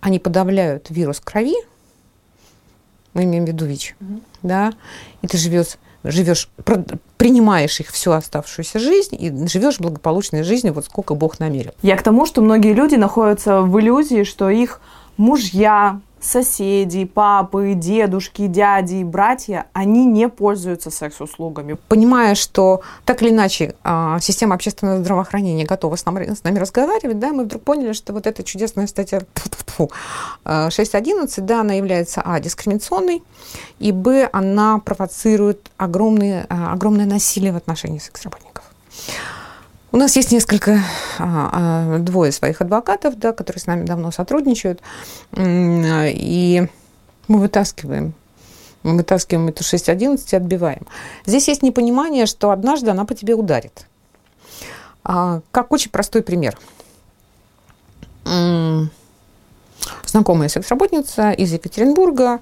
они 0.00 0.18
подавляют 0.18 0.90
вирус 0.90 1.20
крови, 1.20 1.56
мы 3.14 3.24
имеем 3.24 3.44
в 3.44 3.48
виду 3.48 3.64
ВИЧ, 3.64 3.96
угу. 4.00 4.20
да, 4.42 4.72
и 5.22 5.26
ты 5.26 5.38
живешь, 5.38 5.78
живешь, 6.04 6.48
принимаешь 7.16 7.80
их 7.80 7.88
всю 7.88 8.12
оставшуюся 8.12 8.78
жизнь 8.78 9.16
и 9.18 9.48
живешь 9.48 9.78
благополучной 9.78 10.42
жизнью, 10.42 10.74
вот 10.74 10.84
сколько 10.84 11.14
Бог 11.14 11.38
намерил. 11.40 11.72
Я 11.82 11.96
к 11.96 12.02
тому, 12.02 12.26
что 12.26 12.40
многие 12.40 12.72
люди 12.72 12.94
находятся 12.94 13.62
в 13.62 13.78
иллюзии, 13.80 14.24
что 14.24 14.48
их 14.50 14.80
мужья, 15.16 16.00
соседи, 16.20 17.04
папы, 17.04 17.74
дедушки, 17.74 18.46
дяди, 18.46 19.02
братья, 19.02 19.66
они 19.72 20.06
не 20.06 20.28
пользуются 20.28 20.90
секс-услугами. 20.90 21.76
Понимая, 21.88 22.34
что 22.34 22.82
так 23.04 23.22
или 23.22 23.30
иначе 23.30 23.74
а, 23.84 24.18
система 24.20 24.54
общественного 24.54 24.98
здравоохранения 24.98 25.64
готова 25.64 25.96
с 25.96 26.04
нами, 26.04 26.34
с 26.34 26.44
нами 26.44 26.58
разговаривать, 26.58 27.18
да, 27.18 27.32
мы 27.32 27.44
вдруг 27.44 27.62
поняли, 27.62 27.92
что 27.92 28.12
вот 28.12 28.26
эта 28.26 28.42
чудесная 28.42 28.86
статья 28.86 29.20
6.11, 29.78 31.40
да, 31.42 31.60
она 31.60 31.74
является, 31.74 32.20
а, 32.24 32.40
дискриминационной, 32.40 33.22
и, 33.78 33.92
б, 33.92 34.28
она 34.32 34.78
провоцирует 34.78 35.70
огромные, 35.76 36.46
а, 36.48 36.72
огромное 36.72 37.06
насилие 37.06 37.52
в 37.52 37.56
отношении 37.56 37.98
секс-работников. 37.98 38.64
У 39.90 39.96
нас 39.96 40.16
есть 40.16 40.32
несколько, 40.32 40.82
а, 41.18 41.96
а, 41.96 41.98
двое 41.98 42.30
своих 42.30 42.60
адвокатов, 42.60 43.18
да, 43.18 43.32
которые 43.32 43.60
с 43.62 43.66
нами 43.66 43.86
давно 43.86 44.10
сотрудничают, 44.10 44.80
и 45.36 46.68
мы 47.26 47.38
вытаскиваем 47.38 48.14
мы 48.84 48.96
вытаскиваем 48.96 49.48
эту 49.48 49.64
6.11 49.64 50.32
и 50.32 50.36
отбиваем. 50.36 50.86
Здесь 51.26 51.48
есть 51.48 51.62
непонимание, 51.62 52.26
что 52.26 52.50
однажды 52.50 52.90
она 52.90 53.04
по 53.04 53.12
тебе 53.12 53.34
ударит. 53.34 53.86
А, 55.02 55.40
как 55.50 55.72
очень 55.72 55.90
простой 55.90 56.22
пример. 56.22 56.56
Знакомая 60.06 60.48
секс-работница 60.48 61.32
из 61.32 61.52
Екатеринбурга, 61.52 62.40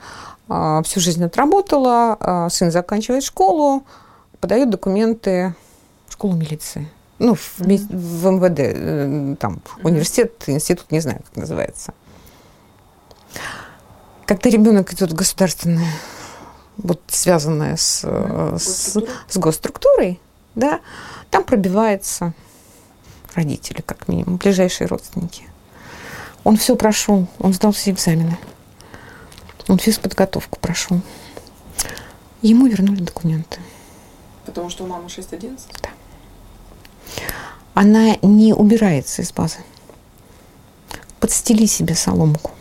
всю 0.84 1.00
жизнь 1.00 1.24
отработала, 1.24 2.48
сын 2.50 2.70
заканчивает 2.70 3.24
школу, 3.24 3.84
подает 4.40 4.68
документы 4.68 5.54
в 6.06 6.12
школу 6.12 6.34
милиции 6.34 6.88
ну, 7.18 7.35
в, 7.35 7.58
в 7.58 7.64
МВД, 7.64 8.58
э, 8.58 9.37
там, 9.40 9.61
университет, 9.82 10.42
институт, 10.46 10.90
не 10.90 11.00
знаю, 11.00 11.20
как 11.25 11.37
называется. 11.37 11.94
Когда 14.26 14.50
ребенок 14.50 14.92
идет 14.92 15.12
государственное, 15.12 15.90
вот 16.76 17.00
связанное 17.06 17.76
с, 17.76 18.04
mm 18.04 18.58
с, 18.58 18.96
с 19.28 19.37
госструктурой, 19.38 20.20
да, 20.54 20.80
там 21.30 21.44
пробивается 21.44 22.35
родители, 23.35 23.80
как 23.80 24.08
минимум, 24.08 24.37
ближайшие 24.37 24.88
родственники. 24.88 25.44
Он 26.44 26.56
все 26.56 26.76
прошел, 26.76 27.28
он 27.38 27.54
сдал 27.54 27.73
все 27.73 27.92
экзамены, 27.92 28.38
он 29.68 29.78
физподготовку 29.78 30.58
прошел. 30.61 31.00
Ему 32.42 32.66
вернули 32.66 33.02
документы. 33.02 33.58
Потому 34.44 34.70
что 34.70 34.85
у 34.85 34.87
мамы 34.87 35.06
6.11? 35.06 35.58
Да 35.82 35.90
она 37.76 38.16
не 38.22 38.54
убирается 38.54 39.20
из 39.20 39.32
базы. 39.32 39.58
Подстели 41.20 41.66
себе 41.66 41.94
соломку. 41.94 42.52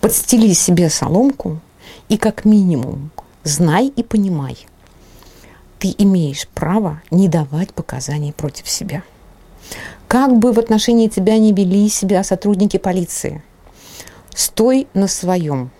Подстели 0.00 0.54
себе 0.54 0.88
соломку 0.88 1.60
и 2.08 2.16
как 2.16 2.46
минимум 2.46 3.10
знай 3.44 3.88
и 3.88 4.02
понимай, 4.02 4.56
ты 5.78 5.94
имеешь 5.98 6.48
право 6.48 7.02
не 7.10 7.28
давать 7.28 7.74
показаний 7.74 8.32
против 8.32 8.68
себя. 8.70 9.02
Как 10.06 10.38
бы 10.38 10.52
в 10.52 10.58
отношении 10.58 11.08
тебя 11.08 11.36
не 11.36 11.52
вели 11.52 11.90
себя 11.90 12.24
сотрудники 12.24 12.78
полиции, 12.78 13.42
стой 14.34 14.88
на 14.94 15.06
своем. 15.06 15.70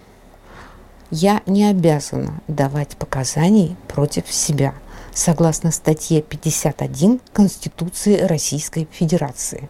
Я 1.10 1.40
не 1.46 1.64
обязана 1.64 2.42
давать 2.46 2.98
показаний 2.98 3.74
против 3.86 4.30
себя– 4.30 4.74
согласно 5.18 5.72
статье 5.72 6.22
51 6.22 7.20
Конституции 7.32 8.20
Российской 8.20 8.88
Федерации. 8.92 9.68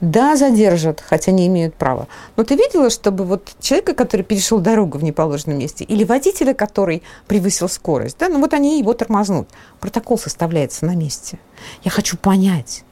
Да, 0.00 0.36
задержат, 0.36 1.00
хотя 1.00 1.32
не 1.32 1.46
имеют 1.46 1.74
права. 1.74 2.06
Но 2.36 2.44
ты 2.44 2.54
видела, 2.54 2.90
чтобы 2.90 3.24
вот 3.24 3.54
человека, 3.60 3.94
который 3.94 4.22
перешел 4.22 4.58
дорогу 4.58 4.98
в 4.98 5.04
неположенном 5.04 5.58
месте, 5.58 5.84
или 5.84 6.04
водителя, 6.04 6.52
который 6.52 7.02
превысил 7.26 7.68
скорость, 7.68 8.18
да, 8.18 8.28
ну 8.28 8.40
вот 8.40 8.52
они 8.52 8.78
его 8.78 8.92
тормознут. 8.92 9.48
Протокол 9.80 10.18
составляется 10.18 10.84
на 10.84 10.94
месте. 10.94 11.38
Я 11.82 11.90
хочу 11.90 12.18
понять, 12.18 12.84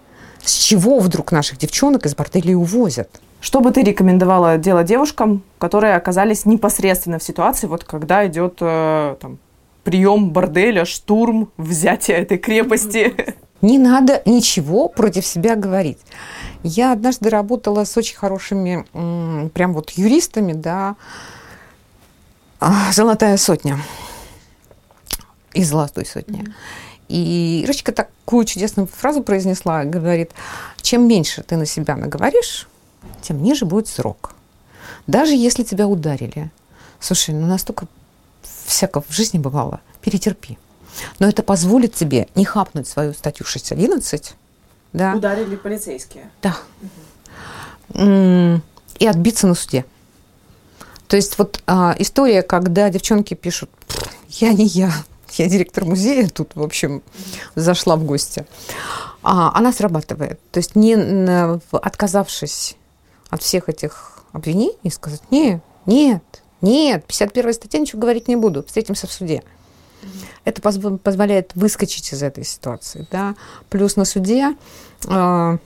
с 0.42 0.52
чего 0.52 0.98
вдруг 0.98 1.32
наших 1.32 1.58
девчонок 1.58 2.06
из 2.06 2.14
борделей 2.14 2.54
увозят? 2.54 3.20
Что 3.40 3.60
бы 3.60 3.70
ты 3.70 3.82
рекомендовала 3.82 4.56
делать 4.56 4.86
девушкам, 4.86 5.42
которые 5.58 5.96
оказались 5.96 6.46
непосредственно 6.46 7.18
в 7.18 7.22
ситуации, 7.22 7.66
вот 7.66 7.84
когда 7.84 8.26
идет 8.26 8.56
э, 8.60 9.16
там, 9.20 9.38
прием 9.84 10.30
борделя, 10.30 10.84
штурм, 10.84 11.52
взятие 11.56 12.16
этой 12.16 12.38
крепости. 12.38 13.14
Не 13.60 13.78
надо 13.78 14.22
ничего 14.26 14.88
против 14.88 15.24
себя 15.24 15.54
говорить. 15.54 15.98
Я 16.62 16.92
однажды 16.92 17.30
работала 17.30 17.84
с 17.84 17.96
очень 17.96 18.16
хорошими, 18.16 18.84
прям 19.50 19.72
вот 19.72 19.90
юристами, 19.90 20.52
да, 20.52 20.96
а, 22.60 22.92
«Золотая 22.92 23.36
сотня» 23.36 23.78
из 25.52 25.68
«Золотой 25.68 26.06
сотни». 26.06 26.44
И 27.08 27.62
Ирочка 27.64 27.92
такую 27.92 28.46
чудесную 28.46 28.86
фразу 28.86 29.22
произнесла, 29.22 29.84
говорит, 29.84 30.32
чем 30.80 31.06
меньше 31.06 31.42
ты 31.42 31.56
на 31.56 31.66
себя 31.66 31.96
наговоришь, 31.96 32.66
тем 33.20 33.42
ниже 33.42 33.66
будет 33.66 33.88
срок. 33.88 34.32
Даже 35.06 35.34
если 35.34 35.62
тебя 35.62 35.86
ударили. 35.86 36.50
Слушай, 37.00 37.34
ну 37.34 37.46
настолько 37.46 37.86
всяко 38.66 39.00
в 39.00 39.10
жизни 39.10 39.38
бывало, 39.38 39.80
перетерпи. 40.00 40.58
Но 41.18 41.28
это 41.28 41.42
позволит 41.42 41.94
тебе 41.94 42.28
не 42.34 42.44
хапнуть 42.44 42.88
свою 42.88 43.14
статью 43.14 43.46
6.11. 43.46 44.32
Да. 44.92 45.14
Ударили 45.14 45.56
полицейские. 45.56 46.30
Да. 46.42 46.56
Угу. 47.90 48.62
И 48.98 49.06
отбиться 49.06 49.46
на 49.46 49.54
суде. 49.54 49.84
То 51.08 51.16
есть 51.16 51.38
вот 51.38 51.60
а, 51.66 51.94
история, 51.98 52.42
когда 52.42 52.88
девчонки 52.90 53.34
пишут, 53.34 53.70
я 54.28 54.52
не 54.52 54.66
я, 54.66 54.92
я 55.32 55.48
директор 55.48 55.84
музея, 55.84 56.28
тут, 56.28 56.52
в 56.54 56.62
общем, 56.62 57.02
зашла 57.54 57.96
в 57.96 58.04
гости, 58.04 58.46
а, 59.22 59.56
она 59.56 59.72
срабатывает. 59.72 60.40
То 60.50 60.58
есть 60.58 60.76
не 60.76 60.94
отказавшись 61.70 62.76
от 63.30 63.42
всех 63.42 63.68
этих 63.68 64.24
обвинений, 64.32 64.90
сказать, 64.90 65.22
нет, 65.30 65.60
нет, 65.86 66.22
нет, 66.64 67.04
51 67.04 67.52
статья 67.52 67.80
ничего 67.80 68.00
говорить 68.00 68.26
не 68.26 68.36
буду, 68.36 68.64
встретимся 68.64 69.06
в 69.06 69.12
суде. 69.12 69.42
Это 70.44 70.60
позволяет 70.62 71.52
выскочить 71.54 72.12
из 72.12 72.22
этой 72.22 72.44
ситуации. 72.44 73.06
Да? 73.10 73.34
Плюс 73.68 73.96
на 73.96 74.04
суде 74.04 74.56
э, 75.06 75.58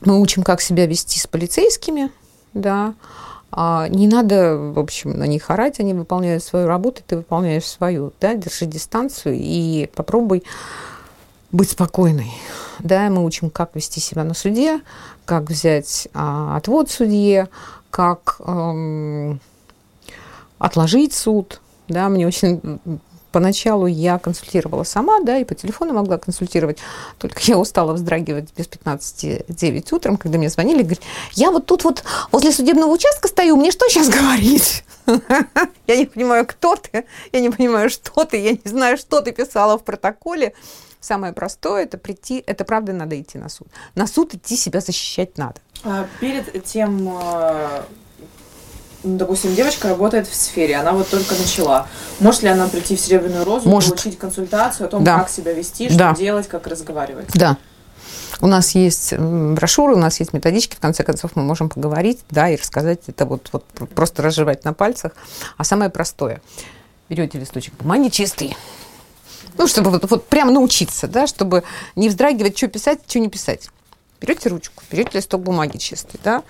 мы 0.00 0.20
учим, 0.20 0.42
как 0.42 0.60
себя 0.60 0.86
вести 0.86 1.18
с 1.18 1.26
полицейскими. 1.26 2.10
Да? 2.52 2.94
А 3.52 3.88
не 3.88 4.08
надо, 4.08 4.56
в 4.56 4.78
общем, 4.78 5.16
на 5.18 5.26
них 5.26 5.50
орать, 5.50 5.80
они 5.80 5.94
выполняют 5.94 6.42
свою 6.42 6.66
работу, 6.66 7.02
ты 7.06 7.16
выполняешь 7.16 7.64
свою. 7.64 8.12
Да? 8.20 8.34
Держи 8.34 8.66
дистанцию 8.66 9.36
и 9.38 9.88
попробуй 9.94 10.42
быть 11.52 11.70
спокойной. 11.70 12.32
Да, 12.80 13.08
мы 13.08 13.24
учим, 13.24 13.50
как 13.50 13.74
вести 13.74 14.00
себя 14.00 14.24
на 14.24 14.34
суде, 14.34 14.80
как 15.24 15.48
взять 15.48 16.08
а, 16.12 16.56
отвод 16.56 16.90
судье, 16.90 17.48
как 17.90 18.36
эм, 18.40 19.40
отложить 20.58 21.14
суд. 21.14 21.60
Да, 21.88 22.08
мне 22.08 22.26
очень 22.26 22.80
поначалу 23.36 23.86
я 23.86 24.18
консультировала 24.18 24.82
сама, 24.82 25.20
да, 25.20 25.36
и 25.36 25.44
по 25.44 25.54
телефону 25.54 25.92
могла 25.92 26.16
консультировать. 26.16 26.78
Только 27.18 27.38
я 27.42 27.58
устала 27.58 27.92
вздрагивать 27.92 28.48
без 28.56 28.66
15 28.66 29.44
9 29.46 29.92
утром, 29.92 30.16
когда 30.16 30.38
мне 30.38 30.48
звонили, 30.48 30.82
говорят, 30.82 31.02
я 31.32 31.50
вот 31.50 31.66
тут 31.66 31.84
вот 31.84 32.02
возле 32.32 32.50
судебного 32.50 32.90
участка 32.90 33.28
стою, 33.28 33.56
мне 33.56 33.72
что 33.72 33.90
сейчас 33.90 34.08
говорить? 34.08 34.84
Я 35.86 35.96
не 35.96 36.06
понимаю, 36.06 36.46
кто 36.46 36.76
ты, 36.76 37.04
я 37.30 37.40
не 37.40 37.50
понимаю, 37.50 37.90
что 37.90 38.24
ты, 38.24 38.38
я 38.38 38.52
не 38.52 38.60
знаю, 38.64 38.96
что 38.96 39.20
ты 39.20 39.30
писала 39.30 39.78
в 39.78 39.84
протоколе. 39.84 40.52
Самое 40.98 41.32
простое– 41.32 41.82
это 41.84 41.96
прийти, 41.96 42.42
это 42.44 42.64
правда 42.64 42.92
надо 42.92 43.20
идти 43.20 43.38
на 43.38 43.48
суд. 43.48 43.68
На 43.94 44.08
суд 44.08 44.34
идти 44.34 44.56
себя 44.56 44.80
защищать 44.80 45.38
надо. 45.38 45.60
А 45.84 46.08
перед 46.18 46.64
тем 46.64 47.04
ну, 47.04 47.20
допустим, 49.06 49.54
девочка 49.54 49.88
работает 49.88 50.26
в 50.26 50.34
сфере, 50.34 50.76
она 50.76 50.92
вот 50.92 51.08
только 51.08 51.34
начала. 51.34 51.86
Может 52.20 52.42
ли 52.42 52.48
она 52.48 52.66
прийти 52.68 52.96
в 52.96 53.00
Серебряную 53.00 53.44
Розу, 53.44 53.68
Может. 53.68 53.90
получить 53.90 54.18
консультацию 54.18 54.86
о 54.86 54.90
том, 54.90 55.04
да. 55.04 55.18
как 55.18 55.30
себя 55.30 55.52
вести, 55.52 55.88
что 55.88 55.98
да. 55.98 56.14
делать, 56.14 56.48
как 56.48 56.66
разговаривать? 56.66 57.28
Да. 57.34 57.56
У 58.40 58.46
нас 58.48 58.74
есть 58.74 59.14
брошюры, 59.16 59.94
у 59.94 59.98
нас 59.98 60.20
есть 60.20 60.32
методички, 60.32 60.74
в 60.74 60.80
конце 60.80 61.04
концов 61.04 61.36
мы 61.36 61.42
можем 61.42 61.68
поговорить, 61.70 62.20
да, 62.28 62.50
и 62.50 62.56
рассказать 62.56 63.00
это 63.06 63.24
вот, 63.24 63.48
вот 63.52 63.64
просто 63.94 64.22
разжевать 64.22 64.64
на 64.64 64.74
пальцах. 64.74 65.12
А 65.56 65.64
самое 65.64 65.88
простое. 65.88 66.42
Берете 67.08 67.38
листочек 67.38 67.72
бумаги 67.78 68.08
чистый, 68.08 68.56
ну, 69.56 69.66
чтобы 69.66 69.90
вот, 69.90 70.10
вот 70.10 70.26
прямо 70.26 70.50
научиться, 70.50 71.08
да, 71.08 71.26
чтобы 71.26 71.62
не 71.94 72.08
вздрагивать, 72.08 72.58
что 72.58 72.68
писать, 72.68 73.00
что 73.06 73.20
не 73.20 73.30
писать. 73.30 73.70
берете 74.20 74.48
ручку, 74.48 74.82
берете 74.90 75.18
листок 75.18 75.42
бумаги 75.42 75.78
чистый, 75.78 76.20
да, 76.22 76.42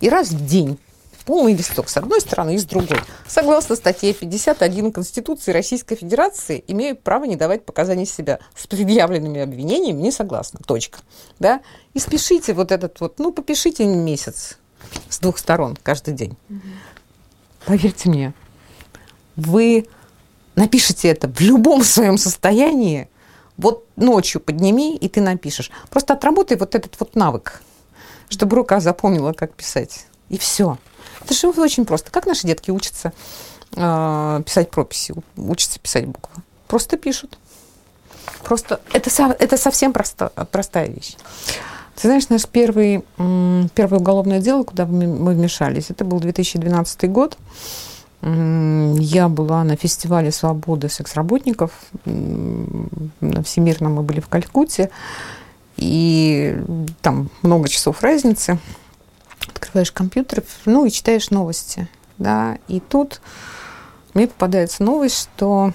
и 0.00 0.08
раз 0.08 0.30
в 0.30 0.44
день 0.44 0.78
полный 1.28 1.52
листок 1.52 1.90
с 1.90 1.96
одной 1.98 2.22
стороны 2.22 2.54
и 2.54 2.58
с 2.58 2.64
другой. 2.64 3.00
Согласно 3.26 3.76
статье 3.76 4.14
51 4.14 4.92
Конституции 4.92 5.52
Российской 5.52 5.94
Федерации, 5.94 6.64
имею 6.68 6.96
право 6.96 7.24
не 7.24 7.36
давать 7.36 7.66
показаний 7.66 8.06
себя. 8.06 8.38
С 8.56 8.66
предъявленными 8.66 9.42
обвинениями 9.42 10.00
не 10.00 10.10
согласна. 10.10 10.60
Точка. 10.66 11.00
Да? 11.38 11.60
И 11.92 11.98
спешите 11.98 12.54
вот 12.54 12.72
этот 12.72 12.98
вот, 13.00 13.18
ну, 13.18 13.30
попишите 13.30 13.84
месяц 13.84 14.56
с 15.10 15.18
двух 15.18 15.36
сторон 15.36 15.76
каждый 15.82 16.14
день. 16.14 16.34
Угу. 16.48 16.60
Поверьте 17.66 18.08
мне, 18.08 18.32
вы 19.36 19.86
напишите 20.54 21.08
это 21.08 21.28
в 21.28 21.42
любом 21.42 21.84
своем 21.84 22.16
состоянии, 22.16 23.06
вот 23.58 23.84
ночью 23.96 24.40
подними, 24.40 24.96
и 24.96 25.10
ты 25.10 25.20
напишешь. 25.20 25.70
Просто 25.90 26.14
отработай 26.14 26.56
вот 26.56 26.74
этот 26.74 26.98
вот 26.98 27.16
навык, 27.16 27.60
чтобы 28.30 28.56
рука 28.56 28.80
запомнила, 28.80 29.34
как 29.34 29.52
писать. 29.52 30.06
И 30.30 30.38
все. 30.38 30.78
Это 31.24 31.34
же 31.34 31.48
очень 31.48 31.84
просто. 31.84 32.10
Как 32.10 32.26
наши 32.26 32.46
детки 32.46 32.70
учатся 32.70 33.12
э, 33.76 34.42
писать 34.44 34.70
прописи, 34.70 35.14
учатся 35.36 35.78
писать 35.80 36.06
буквы? 36.06 36.42
Просто 36.66 36.96
пишут. 36.96 37.38
Просто 38.44 38.80
это, 38.92 39.10
это 39.38 39.56
совсем 39.56 39.92
просто, 39.92 40.32
простая 40.50 40.88
вещь. 40.88 41.16
Ты 41.96 42.06
знаешь, 42.06 42.28
наш 42.28 42.46
первый, 42.46 43.04
первое 43.16 43.98
уголовное 43.98 44.40
дело, 44.40 44.62
куда 44.62 44.86
мы 44.86 45.34
вмешались, 45.34 45.90
это 45.90 46.04
был 46.04 46.20
2012 46.20 47.10
год. 47.10 47.36
Я 48.22 49.28
была 49.28 49.64
на 49.64 49.76
фестивале 49.76 50.30
свободы 50.30 50.88
секс-работников. 50.88 51.72
На 52.04 53.42
Всемирном 53.42 53.94
мы 53.94 54.02
были 54.02 54.20
в 54.20 54.28
Калькутте. 54.28 54.90
И 55.76 56.56
там 57.02 57.30
много 57.42 57.68
часов 57.68 58.02
разницы 58.02 58.58
открываешь 59.50 59.92
компьютер, 59.92 60.42
ну 60.64 60.84
и 60.84 60.90
читаешь 60.90 61.30
новости, 61.30 61.88
да, 62.18 62.58
и 62.68 62.80
тут 62.80 63.20
мне 64.14 64.26
попадается 64.26 64.82
новость, 64.82 65.28
что 65.34 65.72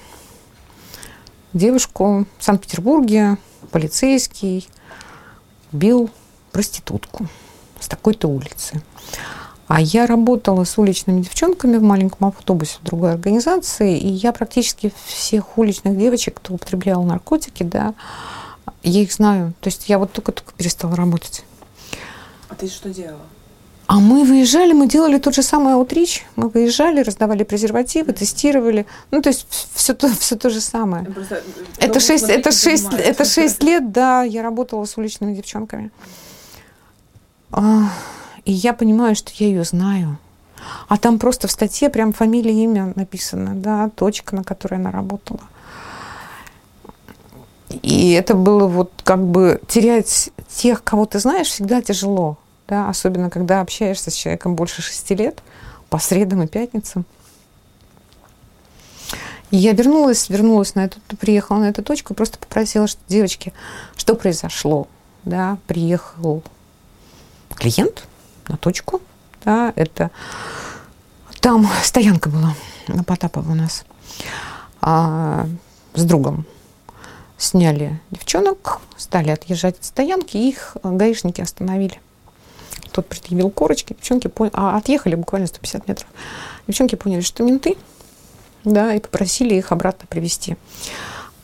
девушку 1.53 2.25
в 2.37 2.43
Санкт-Петербурге 2.43 3.37
полицейский 3.71 4.67
бил 5.71 6.09
проститутку 6.51 7.27
с 7.79 7.87
такой-то 7.87 8.27
улицы. 8.27 8.81
А 9.67 9.79
я 9.81 10.05
работала 10.05 10.65
с 10.65 10.77
уличными 10.77 11.21
девчонками 11.21 11.77
в 11.77 11.81
маленьком 11.81 12.27
автобусе 12.27 12.77
в 12.81 12.83
другой 12.83 13.13
организации, 13.13 13.97
и 13.97 14.07
я 14.07 14.33
практически 14.33 14.93
всех 15.05 15.57
уличных 15.57 15.97
девочек, 15.97 16.35
кто 16.35 16.53
употреблял 16.53 17.01
наркотики, 17.03 17.63
да, 17.63 17.93
я 18.83 19.01
их 19.01 19.13
знаю. 19.13 19.53
То 19.61 19.69
есть 19.69 19.89
я 19.89 19.97
вот 19.99 20.11
только-только 20.11 20.53
перестала 20.53 20.95
работать. 20.95 21.43
А 22.49 22.55
ты 22.55 22.67
что 22.67 22.89
делала? 22.89 23.21
А 23.85 23.99
мы 23.99 24.23
выезжали, 24.23 24.71
мы 24.71 24.87
делали 24.87 25.17
тот 25.17 25.35
же 25.35 25.43
самый 25.43 25.73
аутрич. 25.73 26.25
Мы 26.35 26.47
выезжали, 26.47 27.01
раздавали 27.01 27.43
презервативы, 27.43 28.13
тестировали. 28.13 28.85
Ну, 29.11 29.21
то 29.21 29.29
есть 29.29 29.45
все 29.73 29.93
то, 29.93 30.07
все 30.07 30.37
то 30.37 30.49
же 30.49 30.61
самое. 30.61 31.05
Просто, 31.05 31.43
это 31.79 31.99
шесть, 31.99 32.29
это, 32.29 32.51
шесть, 32.51 32.93
это 32.93 33.25
шесть 33.25 33.61
лет, 33.61 33.91
да, 33.91 34.23
я 34.23 34.41
работала 34.41 34.85
с 34.85 34.97
уличными 34.97 35.35
девчонками. 35.35 35.91
А, 37.51 37.89
и 38.45 38.53
я 38.53 38.73
понимаю, 38.73 39.15
что 39.15 39.31
я 39.35 39.47
ее 39.47 39.65
знаю. 39.65 40.17
А 40.87 40.97
там 40.97 41.19
просто 41.19 41.49
в 41.49 41.51
статье 41.51 41.89
прям 41.89 42.13
фамилия, 42.13 42.63
имя 42.63 42.93
написано, 42.95 43.53
да, 43.53 43.89
точка, 43.89 44.33
на 44.33 44.45
которой 44.45 44.75
она 44.75 44.91
работала. 44.91 45.41
И 47.81 48.13
это 48.13 48.33
было 48.33 48.65
вот 48.67 48.91
как 49.03 49.21
бы 49.21 49.59
терять 49.67 50.29
тех, 50.47 50.83
кого 50.85 51.05
ты 51.05 51.19
знаешь, 51.19 51.47
всегда 51.47 51.81
тяжело 51.81 52.37
да, 52.67 52.89
особенно 52.89 53.29
когда 53.29 53.61
общаешься 53.61 54.11
с 54.11 54.15
человеком 54.15 54.55
больше 54.55 54.81
шести 54.81 55.15
лет, 55.15 55.41
по 55.89 55.99
средам 55.99 56.41
и 56.43 56.47
пятницам. 56.47 57.05
И 59.51 59.57
я 59.57 59.73
вернулась, 59.73 60.29
вернулась 60.29 60.73
на 60.73 60.85
эту, 60.85 60.99
приехала 61.17 61.59
на 61.59 61.69
эту 61.69 61.83
точку, 61.83 62.15
просто 62.15 62.39
попросила, 62.39 62.87
что 62.87 62.99
девочки, 63.07 63.53
что 63.95 64.15
произошло, 64.15 64.87
да, 65.25 65.59
приехал 65.67 66.43
клиент 67.55 68.07
на 68.47 68.57
точку, 68.57 69.01
да, 69.45 69.71
это 69.75 70.09
там 71.39 71.69
стоянка 71.83 72.29
была 72.29 72.55
на 72.87 73.03
Потапова 73.03 73.51
у 73.51 73.55
нас 73.55 73.85
а, 74.81 75.47
с 75.93 76.03
другом. 76.03 76.45
Сняли 77.37 77.99
девчонок, 78.09 78.79
стали 78.97 79.29
отъезжать 79.29 79.77
от 79.77 79.83
стоянки, 79.83 80.37
их 80.37 80.77
гаишники 80.81 81.41
остановили 81.41 81.99
тот 82.93 83.07
предъявил 83.07 83.49
корочки, 83.49 83.93
девчонки 83.93 84.27
поняли, 84.27 84.53
а 84.55 84.77
отъехали 84.77 85.15
буквально 85.15 85.47
150 85.47 85.87
метров. 85.87 86.07
Девчонки 86.67 86.95
поняли, 86.95 87.21
что 87.21 87.43
менты, 87.43 87.75
да, 88.63 88.93
и 88.93 88.99
попросили 88.99 89.55
их 89.55 89.71
обратно 89.71 90.07
привести 90.07 90.55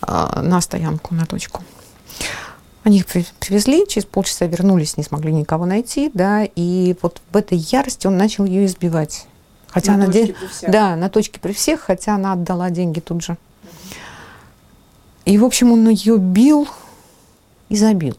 а, 0.01 0.41
на 0.41 0.62
стоянку, 0.62 1.13
на 1.13 1.25
точку. 1.25 1.63
Они 2.83 2.99
их 2.99 3.07
привезли, 3.07 3.85
через 3.88 4.05
полчаса 4.05 4.45
вернулись, 4.45 4.95
не 4.95 5.03
смогли 5.03 5.33
никого 5.33 5.65
найти, 5.65 6.09
да, 6.13 6.43
и 6.43 6.95
вот 7.01 7.21
в 7.31 7.35
этой 7.35 7.57
ярости 7.57 8.07
он 8.07 8.17
начал 8.17 8.45
ее 8.45 8.65
избивать. 8.65 9.27
Хотя 9.67 9.95
на 9.95 10.05
она 10.05 10.13
точке 10.13 10.33
при 10.33 10.47
всех. 10.47 10.71
Да, 10.71 10.95
на 10.95 11.09
точке 11.09 11.39
при 11.39 11.53
всех, 11.53 11.81
хотя 11.81 12.15
она 12.15 12.33
отдала 12.33 12.69
деньги 12.69 12.99
тут 12.99 13.21
же. 13.21 13.38
И, 15.25 15.38
в 15.38 15.45
общем, 15.45 15.71
он 15.71 15.88
ее 15.89 16.17
бил 16.17 16.67
и 17.67 17.75
забил. 17.75 18.17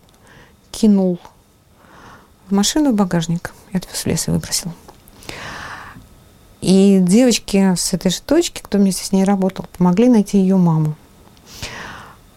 Кинул 0.71 1.19
в 2.51 2.55
машину, 2.55 2.93
в 2.93 2.95
багажник. 2.95 3.53
Я 3.73 3.79
отвез 3.79 4.03
в 4.03 4.07
лес 4.07 4.29
и 4.29 4.31
выбросил. 4.31 4.73
И 6.61 6.99
девочки 7.01 7.75
с 7.75 7.93
этой 7.95 8.11
же 8.11 8.21
точки, 8.21 8.61
кто 8.61 8.79
вместе 8.79 9.05
с 9.05 9.13
ней 9.13 9.25
работал, 9.25 9.67
помогли 9.79 10.09
найти 10.09 10.39
ее 10.39 10.57
маму. 10.57 10.95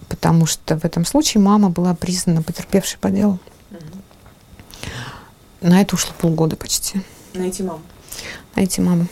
Потому 0.07 0.45
что 0.45 0.79
в 0.79 0.85
этом 0.85 1.05
случае 1.05 1.41
мама 1.43 1.69
была 1.69 1.93
признана 1.93 2.41
потерпевшей 2.41 2.99
по 2.99 3.09
делу. 3.09 3.39
Угу. 3.71 4.89
На 5.61 5.81
это 5.81 5.95
ушло 5.95 6.13
полгода 6.17 6.55
почти. 6.55 7.01
Найти 7.33 7.63
маму. 7.63 7.81
Найти 8.55 8.81
маму. 8.81 9.07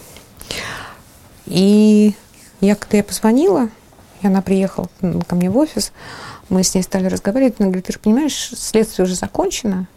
И 1.45 2.15
я, 2.61 2.75
когда 2.75 2.97
я 2.97 3.03
позвонила, 3.03 3.69
и 4.21 4.27
она 4.27 4.41
приехала 4.41 4.87
ко 5.27 5.35
мне 5.35 5.49
в 5.49 5.57
офис, 5.57 5.91
мы 6.49 6.63
с 6.63 6.73
ней 6.75 6.83
стали 6.83 7.07
разговаривать, 7.07 7.55
она 7.59 7.67
говорит, 7.67 7.87
ты 7.87 7.93
же 7.93 7.99
понимаешь, 7.99 8.51
следствие 8.55 9.05
уже 9.05 9.15
закончено, 9.15 9.87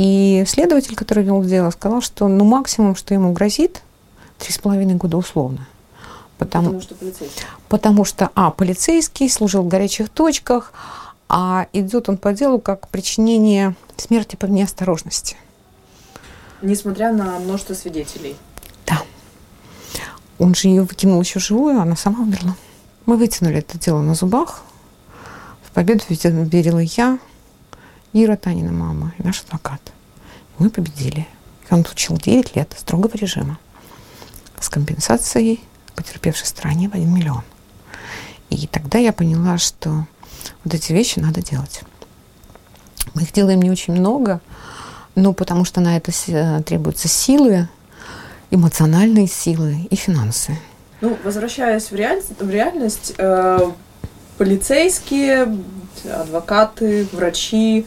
и 0.00 0.44
следователь, 0.46 0.96
который 0.96 1.22
вел 1.24 1.44
дело, 1.44 1.68
сказал, 1.68 2.00
что 2.00 2.26
ну, 2.26 2.42
максимум, 2.42 2.96
что 2.96 3.12
ему 3.12 3.34
грозит, 3.34 3.82
три 4.38 4.50
с 4.50 4.56
половиной 4.56 4.94
года 4.94 5.18
условно. 5.18 5.68
Потому, 6.38 6.68
потому 6.68 6.80
что 6.80 6.94
полицейский. 6.94 7.42
Потому 7.68 8.04
что, 8.06 8.30
а, 8.34 8.50
полицейский, 8.50 9.28
служил 9.28 9.62
в 9.62 9.68
горячих 9.68 10.08
точках, 10.08 10.72
а 11.28 11.66
идет 11.74 12.08
он 12.08 12.16
по 12.16 12.32
делу 12.32 12.58
как 12.60 12.88
причинение 12.88 13.74
смерти 13.98 14.36
по 14.36 14.46
неосторожности. 14.46 15.36
Несмотря 16.62 17.12
на 17.12 17.38
множество 17.38 17.74
свидетелей. 17.74 18.36
Да. 18.86 19.02
Он 20.38 20.54
же 20.54 20.68
ее 20.68 20.84
выкинул 20.84 21.20
еще 21.20 21.40
живую, 21.40 21.78
она 21.78 21.94
сама 21.94 22.20
умерла. 22.20 22.56
Мы 23.04 23.18
вытянули 23.18 23.58
это 23.58 23.78
дело 23.78 24.00
на 24.00 24.14
зубах. 24.14 24.62
В 25.62 25.72
победу 25.72 26.04
верила 26.08 26.78
я, 26.78 27.18
Ира 28.12 28.36
Танина 28.36 28.72
мама 28.72 29.14
и 29.18 29.22
наш 29.22 29.42
адвокат. 29.42 29.80
Мы 30.58 30.70
победили. 30.70 31.26
И 31.68 31.74
он 31.74 31.84
получил 31.84 32.16
9 32.16 32.56
лет 32.56 32.74
строгого 32.76 33.12
режима 33.14 33.58
с 34.58 34.68
компенсацией 34.68 35.62
потерпевшей 35.94 36.46
стране 36.46 36.88
в 36.88 36.94
1 36.94 37.12
миллион. 37.12 37.42
И 38.50 38.66
тогда 38.66 38.98
я 38.98 39.12
поняла, 39.12 39.58
что 39.58 40.06
вот 40.64 40.74
эти 40.74 40.92
вещи 40.92 41.18
надо 41.18 41.42
делать. 41.42 41.82
Мы 43.14 43.22
их 43.22 43.32
делаем 43.32 43.62
не 43.62 43.70
очень 43.70 43.94
много, 43.94 44.40
но 45.14 45.32
потому 45.32 45.64
что 45.64 45.80
на 45.80 45.96
это 45.96 46.12
требуются 46.62 47.08
силы, 47.08 47.68
эмоциональные 48.50 49.28
силы 49.28 49.86
и 49.88 49.96
финансы. 49.96 50.58
Ну, 51.00 51.16
возвращаясь 51.24 51.90
в 51.90 51.94
реальность, 51.94 52.32
в 52.38 52.50
реальность 52.50 53.14
э, 53.16 53.70
полицейские, 54.36 55.56
адвокаты, 56.04 57.06
врачи, 57.12 57.86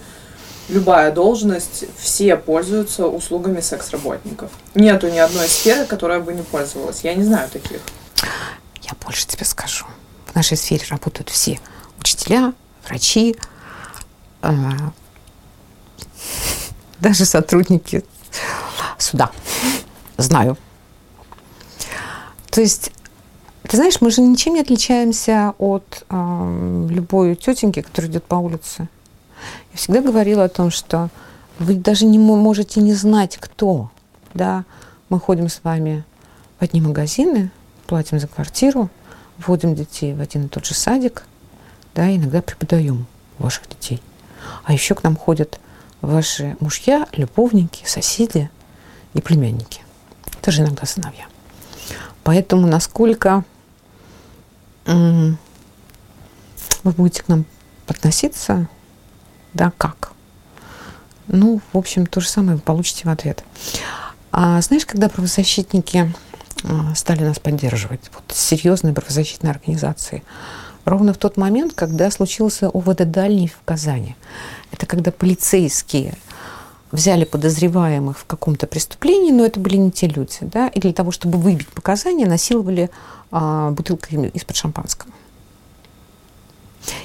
любая 0.73 1.12
должность, 1.12 1.86
все 1.97 2.36
пользуются 2.36 3.07
услугами 3.07 3.62
секс-работников. 3.62 4.51
Нету 4.75 5.09
ни 5.09 5.17
одной 5.17 5.47
сферы, 5.47 5.86
которая 5.86 6.19
бы 6.19 6.33
не 6.33 6.41
пользовалась. 6.41 7.01
Я 7.03 7.13
не 7.13 7.23
знаю 7.23 7.49
таких. 7.49 7.79
Я 8.81 8.91
больше 9.03 9.27
тебе 9.27 9.45
скажу. 9.45 9.86
В 10.25 10.36
нашей 10.36 10.57
сфере 10.57 10.83
работают 10.89 11.29
все. 11.29 11.59
Учителя, 11.99 12.53
врачи, 12.88 13.36
э, 14.41 14.51
даже 16.99 17.25
сотрудники 17.25 18.03
суда. 18.97 19.31
Знаю. 20.17 20.57
То 22.49 22.62
есть 22.62 22.91
ты 23.67 23.77
знаешь, 23.77 24.01
мы 24.01 24.12
же 24.12 24.21
ничем 24.21 24.55
не 24.55 24.62
отличаемся 24.62 25.53
от 25.57 26.05
э, 26.09 26.88
любой 26.89 27.36
тетеньки, 27.36 27.81
которая 27.81 28.12
идет 28.12 28.25
по 28.25 28.36
улице. 28.36 28.89
Я 29.73 29.77
всегда 29.77 30.01
говорила 30.01 30.45
о 30.45 30.49
том, 30.49 30.71
что 30.71 31.09
Вы 31.59 31.75
даже 31.75 32.05
не 32.05 32.17
можете 32.17 32.81
не 32.81 32.93
знать, 32.93 33.38
кто. 33.38 33.91
Да? 34.33 34.65
Мы 35.09 35.19
ходим 35.19 35.49
с 35.49 35.62
вами 35.63 36.03
в 36.59 36.63
одни 36.63 36.81
магазины, 36.81 37.51
платим 37.86 38.19
за 38.19 38.27
квартиру, 38.27 38.89
вводим 39.38 39.75
детей 39.75 40.13
в 40.13 40.21
один 40.21 40.45
и 40.45 40.47
тот 40.47 40.65
же 40.65 40.73
садик, 40.73 41.23
да, 41.93 42.13
иногда 42.13 42.41
преподаем 42.41 43.05
ваших 43.38 43.69
детей. 43.69 44.01
А 44.63 44.73
еще 44.73 44.95
к 44.95 45.03
нам 45.03 45.15
ходят 45.15 45.59
ваши 46.01 46.57
мужья, 46.59 47.07
любовники, 47.13 47.86
соседи 47.86 48.49
и 49.13 49.21
племянники. 49.21 49.81
Тоже 50.41 50.63
иногда 50.63 50.86
сыновья. 50.86 51.25
Поэтому 52.23 52.67
насколько 52.67 53.43
вы 54.86 55.38
будете 56.83 57.21
к 57.23 57.27
нам 57.27 57.45
относиться, 57.88 58.67
да, 59.53 59.71
как? 59.77 60.11
Ну, 61.27 61.61
в 61.71 61.77
общем, 61.77 62.05
то 62.05 62.19
же 62.19 62.29
самое 62.29 62.55
вы 62.57 62.61
получите 62.61 63.05
в 63.05 63.09
ответ. 63.11 63.43
А 64.31 64.61
знаешь, 64.61 64.85
когда 64.85 65.09
правозащитники 65.09 66.11
а, 66.63 66.95
стали 66.95 67.23
нас 67.23 67.39
поддерживать, 67.39 68.01
вот 68.13 68.23
серьезные 68.35 68.93
правозащитные 68.93 69.51
организации, 69.51 70.23
ровно 70.85 71.13
в 71.13 71.17
тот 71.17 71.37
момент, 71.37 71.73
когда 71.73 72.09
случился 72.11 72.69
ОВД 72.69 73.09
«Дальний» 73.09 73.47
в 73.47 73.59
Казани. 73.63 74.15
Это 74.71 74.85
когда 74.85 75.11
полицейские 75.11 76.15
взяли 76.91 77.25
подозреваемых 77.25 78.19
в 78.19 78.25
каком-то 78.25 78.67
преступлении, 78.67 79.31
но 79.31 79.45
это 79.45 79.59
были 79.59 79.77
не 79.77 79.91
те 79.91 80.07
люди, 80.07 80.37
да, 80.41 80.67
и 80.67 80.79
для 80.79 80.93
того, 80.93 81.11
чтобы 81.11 81.37
выбить 81.37 81.67
показания, 81.69 82.25
насиловали 82.25 82.89
а, 83.31 83.71
бутылкой 83.71 84.29
из-под 84.29 84.55
шампанского. 84.55 85.11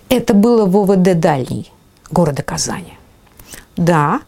Это 0.08 0.34
было 0.34 0.66
в 0.66 0.76
ОВД 0.76 1.18
«Дальний» 1.18 1.72
города 2.10 2.42
Казани. 2.42 2.98
Да, 3.76 4.20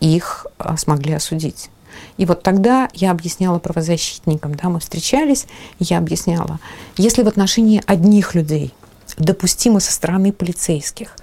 их 0.00 0.46
а, 0.58 0.76
смогли 0.76 1.14
осудить. 1.14 1.70
И 2.16 2.26
вот 2.26 2.42
тогда 2.42 2.88
я 2.92 3.10
объясняла 3.10 3.58
правозащитникам, 3.58 4.54
да, 4.54 4.68
мы 4.68 4.80
встречались, 4.80 5.46
я 5.78 5.98
объясняла, 5.98 6.58
если 6.96 7.22
в 7.22 7.28
отношении 7.28 7.82
одних 7.86 8.34
людей 8.34 8.74
допустимо 9.16 9.80
со 9.80 9.92
стороны 9.92 10.32
полицейских 10.32 11.16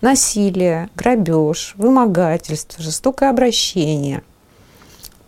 насилие, 0.00 0.90
грабеж, 0.94 1.74
вымогательство, 1.76 2.82
жестокое 2.82 3.30
обращение, 3.30 4.22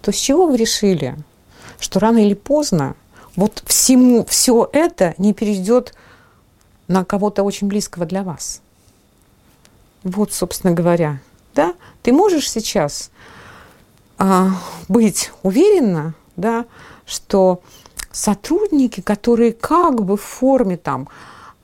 то 0.03 0.13
с 0.13 0.17
чего 0.17 0.47
вы 0.47 0.57
решили, 0.57 1.17
что 1.79 1.99
рано 1.99 2.19
или 2.19 2.35
поздно 2.35 2.95
вот 3.37 3.63
всему 3.67 4.25
все 4.27 4.69
это 4.73 5.15
не 5.19 5.33
перейдет 5.33 5.95
на 6.89 7.05
кого-то 7.05 7.43
очень 7.43 7.69
близкого 7.69 8.07
для 8.07 8.23
вас? 8.23 8.63
Вот, 10.03 10.33
собственно 10.33 10.73
говоря, 10.73 11.21
да, 11.55 11.75
ты 12.03 12.13
можешь 12.13 12.51
сейчас 12.51 13.11
а, 14.19 14.51
быть 14.89 15.31
уверена, 15.43 16.15
да, 16.37 16.65
что 17.07 17.63
сотрудники, 18.11 19.01
которые 19.01 19.53
как 19.53 20.03
бы 20.05 20.17
в 20.17 20.23
форме 20.23 20.77
там 20.77 21.09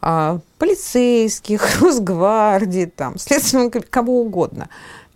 а, 0.01 0.41
полицейских, 0.59 1.81
Росгвардии, 1.81 2.87
там, 2.87 3.19
следственного, 3.19 3.71
кого 3.71 4.21
угодно, 4.21 4.69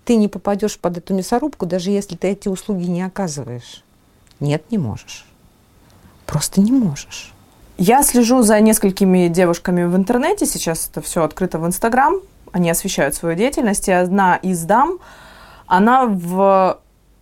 ты 0.04 0.16
не 0.16 0.28
попадешь 0.28 0.78
под 0.78 0.98
эту 0.98 1.14
мясорубку, 1.14 1.66
даже 1.66 1.90
если 1.90 2.16
ты 2.16 2.28
эти 2.28 2.48
услуги 2.48 2.84
не 2.84 3.02
оказываешь. 3.02 3.84
Нет, 4.40 4.64
не 4.70 4.78
можешь. 4.78 5.26
Просто 6.26 6.60
не 6.60 6.72
можешь. 6.72 7.32
Я 7.76 8.02
слежу 8.02 8.42
за 8.42 8.60
несколькими 8.60 9.28
девушками 9.28 9.84
в 9.84 9.96
интернете. 9.96 10.46
Сейчас 10.46 10.88
это 10.88 11.00
все 11.00 11.22
открыто 11.22 11.58
в 11.58 11.66
Инстаграм. 11.66 12.20
Они 12.52 12.70
освещают 12.70 13.14
свою 13.14 13.36
деятельность. 13.36 13.88
И 13.88 13.92
одна 13.92 14.36
из 14.36 14.62
дам, 14.64 14.98
она 15.66 16.06
в 16.06 16.80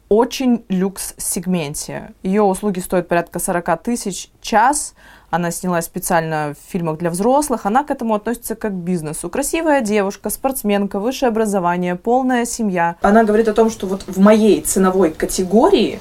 очень 0.09 0.65
люкс-сегменте. 0.69 2.13
Ее 2.23 2.43
услуги 2.43 2.81
стоят 2.81 3.09
порядка 3.09 3.39
40 3.39 3.83
тысяч 3.83 4.31
час. 4.41 4.95
Она 5.31 5.51
снялась 5.51 5.85
специально 5.85 6.55
в 6.55 6.71
фильмах 6.71 6.99
для 6.99 7.11
взрослых. 7.11 7.67
Она 7.67 7.85
к 7.85 7.91
этому 7.91 8.15
относится 8.15 8.55
как 8.55 8.73
к 8.73 8.77
бизнесу. 8.77 9.29
Красивая 9.29 9.83
девушка, 9.83 10.31
спортсменка, 10.31 10.99
высшее 10.99 11.29
образование, 11.29 11.97
полная 11.97 12.47
семья. 12.47 12.97
Она 13.03 13.25
говорит 13.25 13.49
о 13.49 13.53
том, 13.53 13.71
что 13.71 13.87
вот 13.87 14.05
в 14.07 14.19
моей 14.19 14.63
ценовой 14.63 15.11
категории 15.11 16.01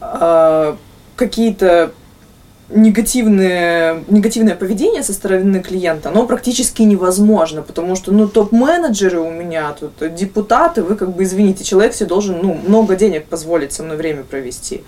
э, 0.00 0.76
какие-то 1.16 1.92
негативное, 2.70 4.04
негативное 4.08 4.54
поведение 4.54 5.02
со 5.02 5.12
стороны 5.12 5.60
клиента, 5.60 6.10
оно 6.10 6.26
практически 6.26 6.82
невозможно, 6.82 7.62
потому 7.62 7.96
что, 7.96 8.12
ну, 8.12 8.28
топ-менеджеры 8.28 9.20
у 9.20 9.30
меня 9.30 9.74
тут, 9.78 10.14
депутаты, 10.14 10.82
вы 10.82 10.96
как 10.96 11.14
бы, 11.14 11.24
извините, 11.24 11.64
человек 11.64 11.94
себе 11.94 12.08
должен, 12.08 12.38
ну, 12.42 12.54
много 12.54 12.96
денег 12.96 13.26
позволить 13.26 13.72
со 13.72 13.82
мной 13.82 13.96
время 13.96 14.22
провести. 14.22 14.84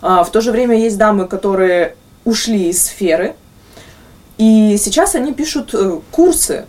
А, 0.00 0.24
в 0.24 0.30
то 0.30 0.40
же 0.40 0.52
время 0.52 0.76
есть 0.76 0.98
дамы, 0.98 1.26
которые 1.26 1.94
ушли 2.24 2.68
из 2.68 2.84
сферы, 2.84 3.34
и 4.36 4.76
сейчас 4.78 5.14
они 5.14 5.32
пишут 5.32 5.74
э, 5.74 5.98
курсы, 6.12 6.66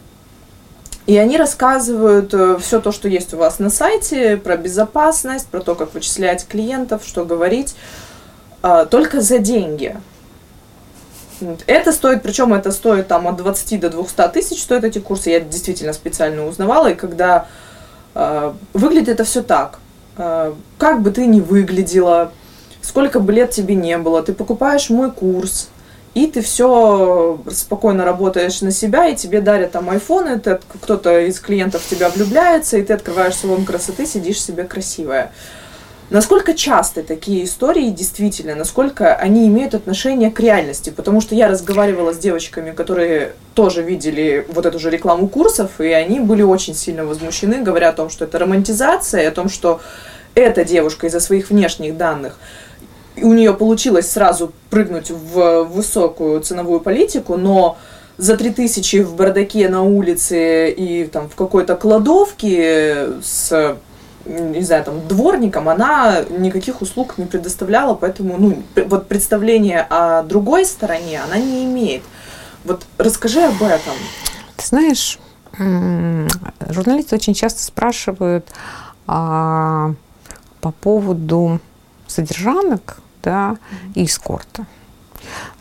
и 1.06 1.18
они 1.18 1.38
рассказывают 1.38 2.34
э, 2.34 2.58
все 2.60 2.80
то, 2.80 2.92
что 2.92 3.08
есть 3.08 3.34
у 3.34 3.38
вас 3.38 3.60
на 3.60 3.70
сайте, 3.70 4.38
про 4.38 4.58
безопасность, 4.58 5.48
про 5.48 5.60
то, 5.60 5.76
как 5.76 5.94
вычислять 5.94 6.48
клиентов, 6.48 7.04
что 7.06 7.26
говорить, 7.26 7.76
а, 8.62 8.86
только 8.86 9.22
за 9.22 9.38
деньги. 9.38 9.96
Это 11.68 11.92
стоит, 11.92 12.22
причем 12.24 12.54
это 12.54 12.72
стоит 12.72 13.08
там 13.08 13.28
от 13.28 13.38
20 13.38 13.80
до 13.80 13.90
200 13.90 14.30
тысяч 14.34 14.62
стоят 14.62 14.84
эти 14.84 15.00
курсы. 15.00 15.30
Я 15.30 15.40
действительно 15.40 15.94
специально 15.94 16.46
узнавала, 16.46 16.92
и 16.92 16.96
когда 16.96 17.48
э, 18.16 18.54
выглядит 18.74 19.10
это 19.10 19.24
все 19.24 19.42
так, 19.42 19.80
э, 20.18 20.54
как 20.78 21.02
бы 21.02 21.12
ты 21.12 21.26
ни 21.26 21.40
выглядела, 21.40 22.32
сколько 22.82 23.20
бы 23.20 23.34
лет 23.34 23.52
тебе 23.52 23.76
не 23.76 23.98
было, 23.98 24.24
ты 24.24 24.34
покупаешь 24.34 24.90
мой 24.90 25.12
курс, 25.12 25.70
и 26.14 26.28
ты 26.28 26.42
все 26.42 27.40
спокойно 27.52 28.04
работаешь 28.04 28.62
на 28.62 28.72
себя, 28.72 29.08
и 29.08 29.16
тебе 29.16 29.42
дарят 29.42 29.72
там 29.72 29.90
айфоны, 29.90 30.40
кто-то 30.40 31.20
из 31.20 31.40
клиентов 31.40 31.84
в 31.84 31.90
тебя 31.90 32.10
влюбляется, 32.10 32.78
и 32.78 32.84
ты 32.84 32.94
открываешь 32.94 33.36
салон 33.36 33.64
красоты, 33.64 34.06
сидишь 34.06 34.42
себе 34.42 34.64
красивая. 34.64 35.32
Насколько 36.10 36.56
часто 36.56 37.04
такие 37.04 37.44
истории 37.44 37.90
действительно, 37.92 38.56
насколько 38.56 39.14
они 39.14 39.48
имеют 39.48 39.76
отношение 39.76 40.32
к 40.32 40.40
реальности? 40.40 40.90
Потому 40.90 41.22
что 41.22 41.36
я 41.36 41.48
разговаривала 41.48 42.14
с 42.14 42.18
девочками, 42.18 42.72
которые 42.72 43.34
тоже 43.54 43.84
видели 43.84 44.46
вот 44.50 44.66
эту 44.66 44.80
же 44.80 44.90
рекламу 44.90 45.28
курсов, 45.28 45.80
и 45.80 45.88
они 45.92 46.20
были 46.20 46.42
очень 46.42 46.74
сильно 46.74 47.06
возмущены, 47.06 47.62
говоря 47.62 47.90
о 47.90 47.94
том, 47.94 48.10
что 48.10 48.26
это 48.26 48.40
романтизация, 48.40 49.28
о 49.28 49.32
том, 49.32 49.50
что 49.50 49.82
эта 50.34 50.66
девушка 50.66 51.06
из-за 51.08 51.20
своих 51.20 51.52
внешних 51.52 51.96
данных 51.96 52.40
у 53.22 53.34
нее 53.34 53.54
получилось 53.54 54.10
сразу 54.10 54.52
прыгнуть 54.70 55.12
в 55.12 55.64
высокую 55.64 56.42
ценовую 56.42 56.80
политику, 56.80 57.38
но 57.38 57.78
за 58.18 58.36
3000 58.36 59.04
в 59.04 59.16
бардаке 59.16 59.70
на 59.70 59.84
улице 59.84 60.70
и 60.72 61.06
там 61.06 61.30
в 61.30 61.36
какой-то 61.36 61.76
кладовке 61.76 63.10
с 63.24 63.78
не 64.30 64.62
знаю, 64.62 64.84
там, 64.84 65.08
дворником, 65.08 65.70
она 65.70 66.24
никаких 66.30 66.82
услуг 66.82 67.18
не 67.18 67.26
предоставляла, 67.26 67.96
поэтому, 67.96 68.38
ну, 68.38 68.64
вот 68.86 69.08
представление 69.08 69.82
о 69.90 70.24
другой 70.24 70.66
стороне 70.66 71.22
она 71.22 71.38
не 71.38 71.66
имеет. 71.66 72.04
Вот 72.64 72.86
расскажи 72.98 73.42
об 73.42 73.62
этом. 73.64 73.94
Ты 74.58 74.66
знаешь, 74.66 75.20
журналисты 75.58 77.16
очень 77.16 77.34
часто 77.34 77.64
спрашивают 77.64 78.48
а, 79.08 79.94
по 80.62 80.72
поводу 80.72 81.60
содержанок 82.08 83.00
да, 83.24 83.58
и 83.96 84.06
эскорта. 84.06 84.66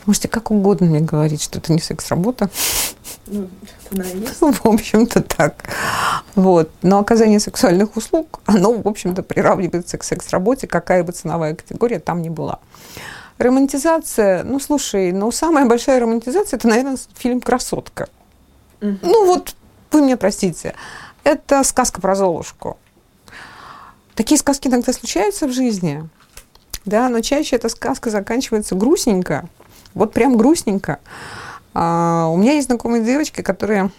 Можете 0.05 0.27
как 0.27 0.51
угодно 0.51 0.87
мне 0.87 0.99
говорить, 0.99 1.41
что 1.41 1.59
это 1.59 1.73
не 1.73 1.79
секс-работа. 1.79 2.49
Ну, 3.27 3.47
в 3.91 4.65
общем-то 4.65 5.21
так. 5.21 5.63
Вот. 6.35 6.71
Но 6.81 6.99
оказание 6.99 7.39
сексуальных 7.39 7.95
услуг, 7.95 8.39
оно, 8.45 8.73
в 8.73 8.87
общем-то, 8.87 9.23
приравнивается 9.23 9.97
к 9.97 10.03
секс-работе, 10.03 10.67
какая 10.67 11.03
бы 11.03 11.11
ценовая 11.11 11.55
категория 11.55 11.99
там 11.99 12.21
ни 12.21 12.29
была. 12.29 12.59
Романтизация, 13.37 14.43
ну, 14.43 14.59
слушай, 14.59 15.11
ну, 15.11 15.31
самая 15.31 15.65
большая 15.65 15.99
романтизация, 15.99 16.57
это, 16.57 16.67
наверное, 16.67 16.97
фильм 17.15 17.39
«Красотка». 17.39 18.09
Ну, 18.81 19.25
вот, 19.25 19.55
вы 19.91 20.01
мне 20.01 20.17
простите, 20.17 20.73
это 21.23 21.63
сказка 21.63 22.01
про 22.01 22.15
Золушку. 22.15 22.77
Такие 24.15 24.37
сказки 24.37 24.67
иногда 24.67 24.91
случаются 24.91 25.47
в 25.47 25.53
жизни, 25.53 26.09
да, 26.85 27.09
но 27.09 27.21
чаще 27.21 27.55
эта 27.55 27.69
сказка 27.69 28.09
заканчивается 28.09 28.75
грустненько, 28.75 29.47
вот 29.93 30.13
прям 30.13 30.37
грустненько. 30.37 30.99
А, 31.73 32.27
у 32.27 32.37
меня 32.37 32.53
есть 32.53 32.67
знакомые 32.67 33.03
девочки, 33.03 33.41
которые 33.41 33.91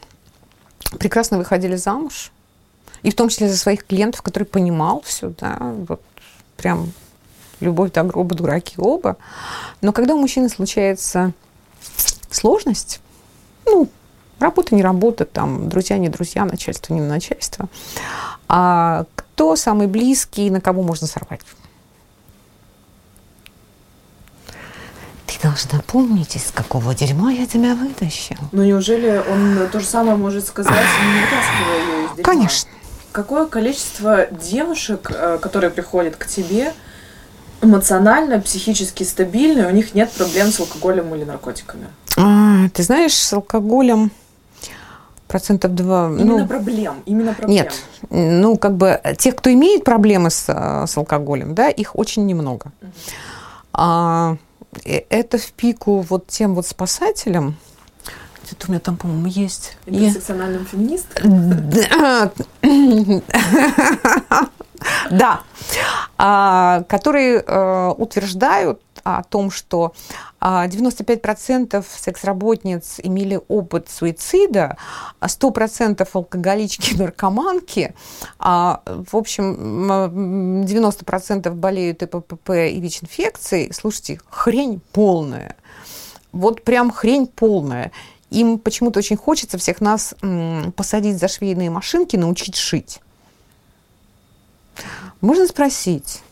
прекрасно 0.98 1.38
выходили 1.38 1.76
замуж, 1.76 2.32
и 3.02 3.10
в 3.10 3.14
том 3.14 3.28
числе 3.28 3.48
за 3.48 3.56
своих 3.56 3.86
клиентов, 3.86 4.22
которые 4.22 4.46
понимал 4.46 5.02
все, 5.02 5.32
да, 5.38 5.56
вот 5.88 6.02
прям 6.56 6.92
любовь 7.60 7.92
до 7.92 8.02
гроба, 8.02 8.34
дураки 8.34 8.74
оба. 8.78 9.16
Но 9.80 9.92
когда 9.92 10.14
у 10.14 10.18
мужчины 10.18 10.48
случается 10.48 11.32
сложность, 12.30 13.00
ну, 13.66 13.88
работа 14.38 14.74
не 14.74 14.82
работа, 14.82 15.24
там, 15.24 15.68
друзья 15.68 15.98
не 15.98 16.08
друзья, 16.08 16.44
начальство 16.44 16.94
не 16.94 17.00
начальство, 17.00 17.68
а 18.48 19.04
кто 19.14 19.56
самый 19.56 19.86
близкий, 19.86 20.50
на 20.50 20.60
кого 20.60 20.82
можно 20.82 21.06
сорвать. 21.06 21.40
Ты 25.26 25.29
должна 25.42 25.80
помнить, 25.86 26.36
из 26.36 26.50
какого 26.50 26.94
дерьма 26.94 27.32
я 27.32 27.46
тебя 27.46 27.74
вытащил. 27.74 28.36
Ну 28.52 28.64
неужели 28.64 29.22
он 29.30 29.68
то 29.70 29.80
же 29.80 29.86
самое 29.86 30.16
может 30.16 30.46
сказать, 30.46 30.72
не 30.74 31.20
вытаскивая 31.20 31.78
ее 31.78 32.04
из 32.04 32.10
дерьма? 32.16 32.24
Конечно. 32.24 32.70
Какое 33.12 33.46
количество 33.46 34.26
девушек, 34.26 35.10
э, 35.12 35.38
которые 35.40 35.70
приходят 35.70 36.16
к 36.16 36.26
тебе, 36.26 36.72
эмоционально, 37.60 38.40
психически 38.40 39.02
стабильны, 39.02 39.66
у 39.66 39.70
них 39.70 39.94
нет 39.94 40.10
проблем 40.12 40.48
с 40.48 40.60
алкоголем 40.60 41.14
или 41.14 41.24
наркотиками? 41.24 41.88
А, 42.16 42.68
ты 42.72 42.82
знаешь, 42.82 43.14
с 43.14 43.32
алкоголем 43.32 44.12
процентов 45.26 45.74
два. 45.74 46.06
Именно 46.06 46.38
ну, 46.38 46.46
проблем, 46.46 47.02
именно 47.06 47.34
проблем. 47.34 47.56
Нет, 47.56 47.74
ну 48.10 48.56
как 48.56 48.76
бы 48.76 49.00
тех, 49.18 49.36
кто 49.36 49.52
имеет 49.52 49.84
проблемы 49.84 50.30
с, 50.30 50.46
с 50.86 50.96
алкоголем, 50.96 51.54
да, 51.54 51.68
их 51.68 51.96
очень 51.96 52.26
немного. 52.26 52.72
Мгм. 52.80 52.92
А, 53.72 54.34
э, 54.34 54.36
это 54.84 55.38
в 55.38 55.52
пику 55.52 56.00
вот 56.00 56.26
тем 56.28 56.54
вот 56.54 56.66
спасателям. 56.66 57.56
Где-то 58.44 58.66
у 58.68 58.70
меня 58.70 58.80
там, 58.80 58.96
по-моему, 58.96 59.26
есть. 59.26 59.76
Я- 59.86 60.08
Интерсекциональным 60.08 60.66
феминисткам? 60.66 61.70
Да. 65.10 65.40
А, 66.16 66.84
Которые 66.88 67.42
э, 67.46 67.88
утверждают 67.98 68.80
о 69.04 69.22
том, 69.22 69.50
что 69.50 69.92
а, 70.40 70.66
95% 70.66 71.84
секс-работниц 71.96 73.00
имели 73.02 73.40
опыт 73.48 73.88
суицида, 73.90 74.76
а 75.18 75.26
100% 75.26 76.08
алкоголички, 76.12 76.94
наркоманки, 76.98 77.94
а, 78.38 78.82
в 78.86 79.16
общем, 79.16 79.90
м, 79.90 80.64
90% 80.64 81.54
болеют 81.54 82.02
ИПП 82.02 82.50
и 82.50 82.80
ВИЧ-инфекцией. 82.80 83.72
Слушайте, 83.72 84.20
хрень 84.28 84.80
полная. 84.92 85.56
Вот 86.32 86.62
прям 86.62 86.90
хрень 86.90 87.26
полная. 87.26 87.92
Им 88.30 88.58
почему-то 88.58 89.00
очень 89.00 89.16
хочется 89.16 89.58
всех 89.58 89.80
нас 89.80 90.14
посадить 90.76 91.18
за 91.18 91.26
швейные 91.26 91.68
машинки, 91.70 92.16
научить 92.16 92.56
шить. 92.56 93.00
Можно 95.20 95.46
спросить, 95.46 96.22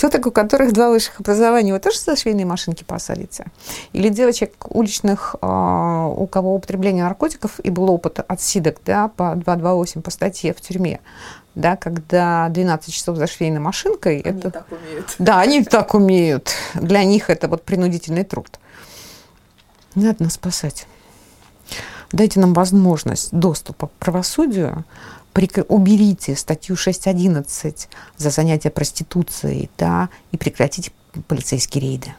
теток, 0.00 0.26
у 0.26 0.30
которых 0.30 0.72
два 0.72 0.88
высших 0.88 1.20
образования, 1.20 1.74
вы 1.74 1.78
тоже 1.78 1.98
за 1.98 2.16
швейные 2.16 2.46
машинки 2.46 2.84
посадите? 2.84 3.44
Или 3.92 4.08
девочек 4.08 4.54
уличных, 4.70 5.36
а, 5.42 6.06
у 6.06 6.26
кого 6.26 6.54
употребление 6.54 7.04
наркотиков 7.04 7.60
и 7.62 7.68
был 7.68 7.90
опыт 7.90 8.20
от 8.26 8.40
СИДок, 8.40 8.78
да, 8.86 9.08
по 9.08 9.34
228 9.34 10.00
по 10.00 10.10
статье 10.10 10.54
в 10.54 10.60
тюрьме, 10.62 11.00
да, 11.54 11.76
когда 11.76 12.48
12 12.48 12.94
часов 12.94 13.18
за 13.18 13.26
швейной 13.26 13.60
машинкой, 13.60 14.20
Они 14.20 14.38
это... 14.38 14.50
так 14.50 14.66
умеют. 14.72 15.14
Да, 15.18 15.40
они 15.40 15.64
так 15.64 15.94
умеют. 15.94 16.50
Для 16.74 17.04
них 17.04 17.28
это 17.28 17.48
вот 17.48 17.64
принудительный 17.64 18.24
труд. 18.24 18.58
Не 19.94 20.06
надо 20.06 20.24
нас 20.24 20.34
спасать. 20.34 20.86
Дайте 22.10 22.40
нам 22.40 22.54
возможность 22.54 23.32
доступа 23.32 23.88
к 23.88 23.92
правосудию. 23.92 24.84
Уберите 25.68 26.36
статью 26.36 26.76
6.11 26.76 27.88
за 28.16 28.30
занятие 28.30 28.70
проституцией, 28.70 29.70
да, 29.78 30.08
и 30.32 30.36
прекратите 30.36 30.92
полицейские 31.28 31.82
рейды. 31.82 32.14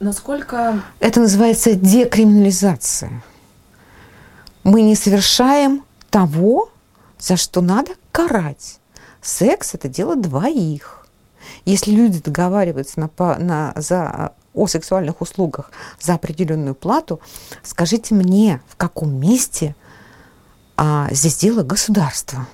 Насколько 0.00 0.82
Это 1.00 1.20
называется 1.20 1.74
декриминализация. 1.74 3.22
Мы 4.62 4.82
не 4.82 4.94
совершаем 4.94 5.84
того, 6.10 6.70
за 7.18 7.36
что 7.36 7.60
надо 7.60 7.92
карать. 8.12 8.78
Секс– 9.22 9.74
это 9.74 9.88
дело 9.88 10.16
двоих. 10.16 11.06
Если 11.64 11.92
люди 11.92 12.20
договариваются 12.20 13.00
на, 13.00 13.10
на- 13.38 13.72
за, 13.76 14.32
о 14.54 14.66
сексуальных 14.66 15.20
услугах 15.20 15.70
за 16.00 16.14
определенную 16.14 16.74
плату, 16.74 17.20
скажите 17.62 18.14
мне, 18.14 18.60
в 18.68 18.76
каком 18.76 19.14
месте 19.14 19.74
а, 20.76 21.08
здесь 21.10 21.36
дело 21.36 21.62
государства? 21.62 22.46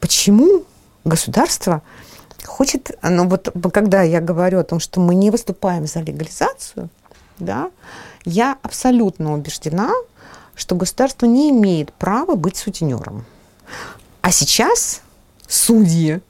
Почему 0.00 0.64
государство 1.04 1.82
хочет, 2.44 2.90
ну 3.02 3.28
вот 3.28 3.52
когда 3.72 4.02
я 4.02 4.20
говорю 4.20 4.60
о 4.60 4.64
том, 4.64 4.80
что 4.80 5.00
мы 5.00 5.14
не 5.14 5.30
выступаем 5.30 5.86
за 5.86 6.00
легализацию, 6.00 6.88
да, 7.38 7.70
я 8.24 8.58
абсолютно 8.62 9.34
убеждена, 9.34 9.92
что 10.54 10.74
государство 10.74 11.26
не 11.26 11.50
имеет 11.50 11.92
права 11.92 12.34
быть 12.34 12.56
сутенером. 12.56 13.24
А 14.20 14.30
сейчас 14.30 15.02
судьи, 15.48 16.20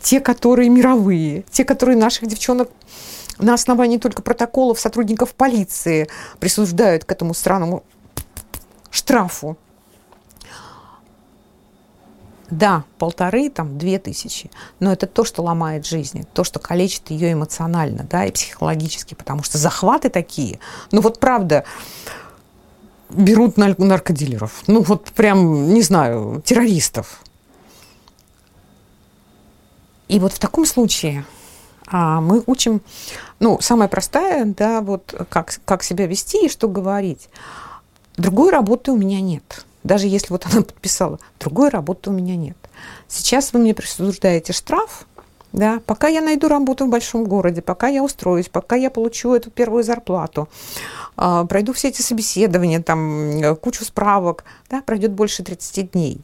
те, 0.00 0.20
которые 0.20 0.68
мировые, 0.68 1.44
те, 1.50 1.64
которые 1.64 1.96
наших 1.96 2.26
девчонок 2.28 2.70
на 3.38 3.54
основании 3.54 3.98
только 3.98 4.22
протоколов 4.22 4.78
сотрудников 4.78 5.34
полиции 5.34 6.08
присуждают 6.38 7.04
к 7.04 7.12
этому 7.12 7.34
странному 7.34 7.82
штрафу. 8.90 9.56
Да, 12.50 12.84
полторы, 12.98 13.48
там, 13.48 13.78
две 13.78 13.98
тысячи. 13.98 14.50
Но 14.78 14.92
это 14.92 15.06
то, 15.06 15.24
что 15.24 15.42
ломает 15.42 15.86
жизнь, 15.86 16.26
то, 16.34 16.44
что 16.44 16.58
калечит 16.58 17.10
ее 17.10 17.32
эмоционально, 17.32 18.04
да, 18.04 18.26
и 18.26 18.32
психологически, 18.32 19.14
потому 19.14 19.42
что 19.42 19.58
захваты 19.58 20.10
такие. 20.10 20.60
Ну 20.92 21.00
вот 21.00 21.20
правда, 21.20 21.64
берут 23.10 23.56
нар- 23.56 23.78
наркодилеров. 23.78 24.62
Ну 24.66 24.82
вот 24.82 25.10
прям, 25.12 25.72
не 25.72 25.82
знаю, 25.82 26.42
террористов. 26.44 27.22
И 30.08 30.18
вот 30.18 30.34
в 30.34 30.38
таком 30.38 30.66
случае 30.66 31.24
а, 31.86 32.20
мы 32.20 32.42
учим, 32.46 32.82
ну, 33.40 33.58
самое 33.60 33.88
простое, 33.88 34.44
да, 34.44 34.80
вот 34.80 35.14
как, 35.30 35.60
как 35.64 35.82
себя 35.82 36.06
вести 36.06 36.46
и 36.46 36.48
что 36.48 36.68
говорить. 36.68 37.28
Другой 38.16 38.50
работы 38.50 38.92
у 38.92 38.96
меня 38.96 39.20
нет. 39.20 39.64
Даже 39.84 40.08
если 40.08 40.32
вот 40.32 40.46
она 40.50 40.62
подписала, 40.62 41.18
другой 41.38 41.68
работы 41.68 42.10
у 42.10 42.12
меня 42.12 42.36
нет. 42.36 42.56
Сейчас 43.06 43.52
вы 43.52 43.60
мне 43.60 43.74
присуждаете 43.74 44.52
штраф, 44.52 45.06
да, 45.52 45.80
пока 45.86 46.08
я 46.08 46.20
найду 46.20 46.48
работу 46.48 46.86
в 46.86 46.88
большом 46.88 47.24
городе, 47.26 47.62
пока 47.62 47.86
я 47.86 48.02
устроюсь, 48.02 48.48
пока 48.48 48.74
я 48.74 48.90
получу 48.90 49.34
эту 49.34 49.52
первую 49.52 49.84
зарплату, 49.84 50.48
а, 51.16 51.44
пройду 51.44 51.72
все 51.72 51.88
эти 51.88 52.02
собеседования, 52.02 52.82
там, 52.82 53.40
э, 53.40 53.54
кучу 53.54 53.84
справок, 53.84 54.42
да, 54.68 54.82
пройдет 54.82 55.12
больше 55.12 55.44
30 55.44 55.92
дней. 55.92 56.20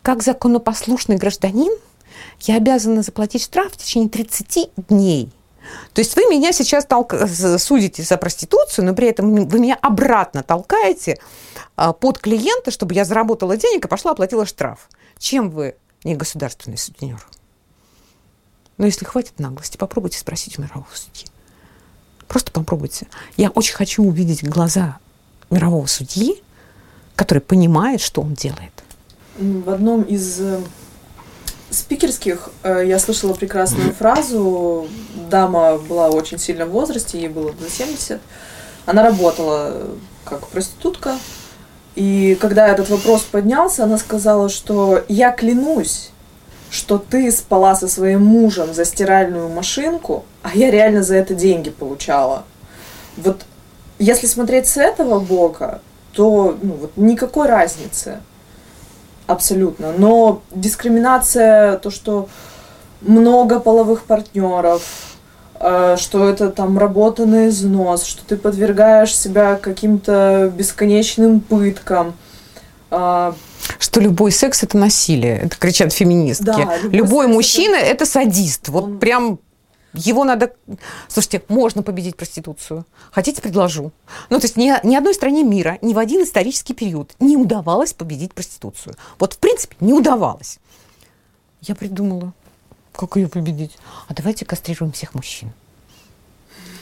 Как 0.00 0.22
законопослушный 0.22 1.16
гражданин, 1.16 1.72
я 2.40 2.56
обязана 2.56 3.02
заплатить 3.02 3.42
штраф 3.42 3.72
в 3.72 3.76
течение 3.76 4.08
30 4.08 4.70
дней. 4.88 5.30
То 5.92 6.00
есть 6.00 6.16
вы 6.16 6.22
меня 6.24 6.52
сейчас 6.52 6.86
толка- 6.86 7.26
з- 7.26 7.58
судите 7.58 8.02
за 8.02 8.16
проституцию, 8.16 8.86
но 8.86 8.94
при 8.94 9.08
этом 9.08 9.46
вы 9.46 9.58
меня 9.58 9.76
обратно 9.82 10.42
толкаете 10.42 11.18
под 11.92 12.18
клиента, 12.18 12.70
чтобы 12.70 12.94
я 12.94 13.04
заработала 13.04 13.56
денег 13.56 13.84
и 13.84 13.88
пошла 13.88 14.12
оплатила 14.12 14.44
штраф. 14.44 14.88
Чем 15.18 15.50
вы 15.50 15.76
не 16.04 16.14
государственный 16.14 16.78
сутенер? 16.78 17.26
Но 18.76 18.86
если 18.86 19.04
хватит 19.04 19.38
наглости, 19.38 19.76
попробуйте 19.76 20.18
спросить 20.18 20.58
у 20.58 20.62
мирового 20.62 20.88
судьи. 20.94 21.26
Просто 22.28 22.52
попробуйте. 22.52 23.08
Я 23.36 23.50
очень 23.50 23.74
хочу 23.74 24.04
увидеть 24.04 24.42
глаза 24.48 24.98
мирового 25.50 25.86
судьи, 25.86 26.42
который 27.16 27.40
понимает, 27.40 28.00
что 28.00 28.22
он 28.22 28.34
делает. 28.34 28.72
В 29.36 29.68
одном 29.70 30.02
из 30.02 30.40
э, 30.40 30.60
спикерских 31.70 32.50
э, 32.62 32.84
я 32.86 32.98
слышала 32.98 33.34
прекрасную 33.34 33.92
фразу. 33.92 34.88
Дама 35.28 35.76
была 35.78 36.08
очень 36.08 36.38
сильно 36.38 36.66
в 36.66 36.70
возрасте, 36.70 37.18
ей 37.18 37.28
было 37.28 37.52
за 37.58 37.68
70. 37.68 38.20
Она 38.86 39.02
работала 39.02 39.70
э, 39.72 39.96
как 40.24 40.46
проститутка. 40.48 41.18
И 41.96 42.36
когда 42.40 42.68
этот 42.68 42.88
вопрос 42.88 43.22
поднялся, 43.22 43.84
она 43.84 43.98
сказала, 43.98 44.48
что 44.48 45.04
я 45.08 45.32
клянусь, 45.32 46.10
что 46.70 46.98
ты 46.98 47.30
спала 47.32 47.74
со 47.74 47.88
своим 47.88 48.24
мужем 48.24 48.72
за 48.72 48.84
стиральную 48.84 49.48
машинку, 49.48 50.24
а 50.42 50.50
я 50.54 50.70
реально 50.70 51.02
за 51.02 51.16
это 51.16 51.34
деньги 51.34 51.70
получала. 51.70 52.44
Вот 53.16 53.44
если 53.98 54.26
смотреть 54.26 54.68
с 54.68 54.76
этого 54.76 55.18
бока, 55.20 55.80
то 56.12 56.56
ну, 56.62 56.74
вот 56.74 56.92
никакой 56.96 57.48
разницы. 57.48 58.20
Абсолютно. 59.26 59.92
Но 59.92 60.42
дискриминация, 60.50 61.76
то, 61.78 61.90
что 61.90 62.28
много 63.00 63.60
половых 63.60 64.04
партнеров, 64.04 64.82
что 65.98 66.28
это 66.28 66.50
там 66.50 66.78
работа 66.78 67.26
на 67.26 67.48
износ, 67.48 68.04
что 68.04 68.24
ты 68.24 68.36
подвергаешь 68.36 69.14
себя 69.16 69.56
каким-то 69.56 70.50
бесконечным 70.56 71.40
пыткам. 71.40 72.14
э, 72.90 73.32
Что 73.78 74.00
любой 74.00 74.32
секс– 74.32 74.62
это 74.64 74.78
насилие. 74.78 75.38
Это 75.38 75.56
кричат 75.58 75.92
феминистки. 75.92 76.44
Да, 76.44 76.76
любой 76.82 76.96
любой 76.96 77.26
мужчина– 77.28 77.76
это 77.76 78.06
садист. 78.06 78.68
Вот 78.70 78.84
Он- 78.84 78.98
прям 78.98 79.38
его 79.92 80.24
надо... 80.24 80.52
Слушайте, 81.08 81.42
можно 81.48 81.82
победить 81.82 82.16
проституцию. 82.16 82.86
Хотите, 83.10 83.42
предложу. 83.42 83.92
Ну, 84.30 84.38
то 84.38 84.44
есть 84.46 84.56
ни, 84.56 84.72
ни 84.86 84.94
одной 84.96 85.14
стране 85.14 85.42
мира, 85.42 85.78
ни 85.82 85.92
в 85.94 85.98
один 85.98 86.22
исторический 86.22 86.74
период 86.74 87.12
не 87.20 87.36
удавалось 87.36 87.92
победить 87.92 88.32
проституцию. 88.32 88.94
Вот, 89.18 89.34
в 89.34 89.38
принципе, 89.38 89.76
не 89.80 89.92
удавалось. 89.92 90.58
я 91.62 91.74
придумала, 91.74 92.32
как 93.00 93.16
ее 93.16 93.28
победить. 93.28 93.78
А 94.08 94.14
давайте 94.14 94.44
кастрируем 94.44 94.92
всех 94.92 95.14
мужчин. 95.14 95.52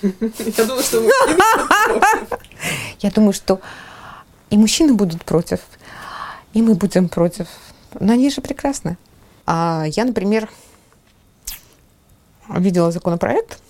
Я 0.02 0.64
думаю, 0.64 0.82
что 0.82 1.10
Я 3.00 3.10
думаю, 3.10 3.32
что 3.32 3.60
и 4.50 4.56
мужчины 4.56 4.94
будут 4.94 5.24
против, 5.24 5.60
и 6.54 6.62
мы 6.62 6.74
будем 6.74 7.08
против. 7.08 7.46
Но 8.00 8.12
они 8.12 8.30
же 8.30 8.40
прекрасны. 8.40 8.96
А 9.46 9.84
я, 9.86 10.04
например, 10.04 10.48
видела 12.48 12.90
законопроект. 12.90 13.60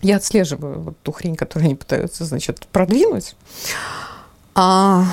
Я 0.00 0.16
отслеживаю 0.16 0.80
вот 0.80 0.98
ту 1.02 1.10
хрень, 1.10 1.34
которую 1.34 1.66
они 1.66 1.74
пытаются, 1.74 2.24
значит, 2.24 2.66
продвинуть. 2.68 3.34
А, 4.54 5.04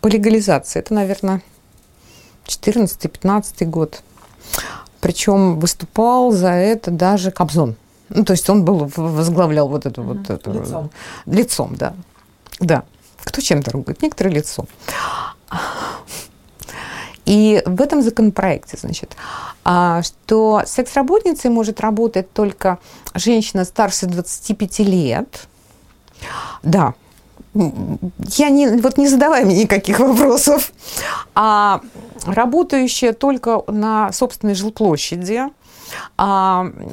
по 0.00 0.08
легализации. 0.08 0.80
Это, 0.80 0.92
наверное, 0.92 1.42
14-15 2.44 3.64
год. 3.66 4.02
Причем 5.00 5.58
выступал 5.58 6.30
за 6.30 6.50
это 6.50 6.90
даже 6.90 7.30
Кобзон. 7.30 7.76
Ну, 8.08 8.24
то 8.24 8.32
есть 8.32 8.50
он 8.50 8.64
был, 8.64 8.90
возглавлял 8.96 9.68
вот 9.68 9.86
эту 9.86 10.02
вот 10.02 10.28
эту 10.30 10.52
Лицом. 10.52 10.90
лицом, 11.26 11.76
да. 11.76 11.94
Да. 12.58 12.84
Кто 13.22 13.40
чем 13.40 13.60
дорогает? 13.62 14.02
Некоторые 14.02 14.34
лицом. 14.34 14.66
И 17.24 17.62
в 17.64 17.80
этом 17.80 18.02
законопроекте, 18.02 18.76
значит, 18.80 19.16
а, 19.64 20.02
что 20.02 20.62
секс-работницей 20.66 21.50
может 21.50 21.80
работать 21.80 22.32
только 22.32 22.78
женщина 23.14 23.64
старше 23.64 24.06
25 24.06 24.78
лет. 24.80 25.46
Да. 26.62 26.94
Я 27.54 28.48
не, 28.50 28.68
вот 28.68 28.96
не 28.96 29.08
задавай 29.08 29.44
мне 29.44 29.62
никаких 29.62 29.98
вопросов. 30.00 30.72
А 31.34 31.80
работающая 32.26 33.12
только 33.12 33.62
на 33.66 34.12
собственной 34.12 34.54
жилплощади, 34.54 35.48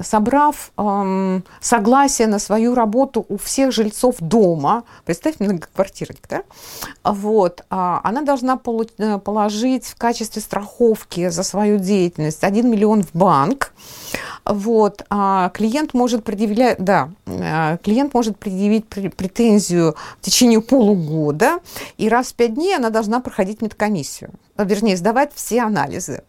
собрав 0.04 0.72
ам, 0.76 1.44
согласие 1.60 2.28
на 2.28 2.40
свою 2.40 2.76
работу 2.76 3.26
у 3.28 3.38
всех 3.38 3.72
жильцов 3.72 4.16
дома, 4.20 4.84
представь 5.06 5.40
многоквартирник, 5.40 6.28
да, 6.30 6.44
вот, 7.04 7.64
а, 7.70 8.02
она 8.04 8.22
должна 8.22 8.60
э, 8.98 9.18
положить 9.20 9.86
в 9.86 9.96
качестве 9.96 10.42
страховки 10.42 11.30
за 11.30 11.44
свою 11.44 11.78
деятельность 11.78 12.44
1 12.44 12.70
миллион 12.70 13.04
в 13.04 13.14
банк, 13.14 13.74
вот, 14.46 15.04
а 15.10 15.50
клиент 15.50 15.94
может 15.94 16.24
предъявлять, 16.24 16.78
да, 16.80 17.10
э, 17.26 17.78
клиент 17.84 18.14
может 18.14 18.38
предъявить 18.38 18.88
пр- 18.88 19.12
претензию 19.12 19.96
в 20.20 20.26
течение 20.26 20.62
полугода, 20.62 21.60
и 21.98 22.10
раз 22.10 22.28
в 22.28 22.36
пять 22.36 22.56
дней 22.56 22.76
она 22.76 22.90
должна 22.90 23.20
проходить 23.20 23.62
медкомиссию, 23.62 24.32
а, 24.56 24.64
вернее, 24.64 24.98
сдавать 24.98 25.32
все 25.36 25.62
анализы. 25.62 26.24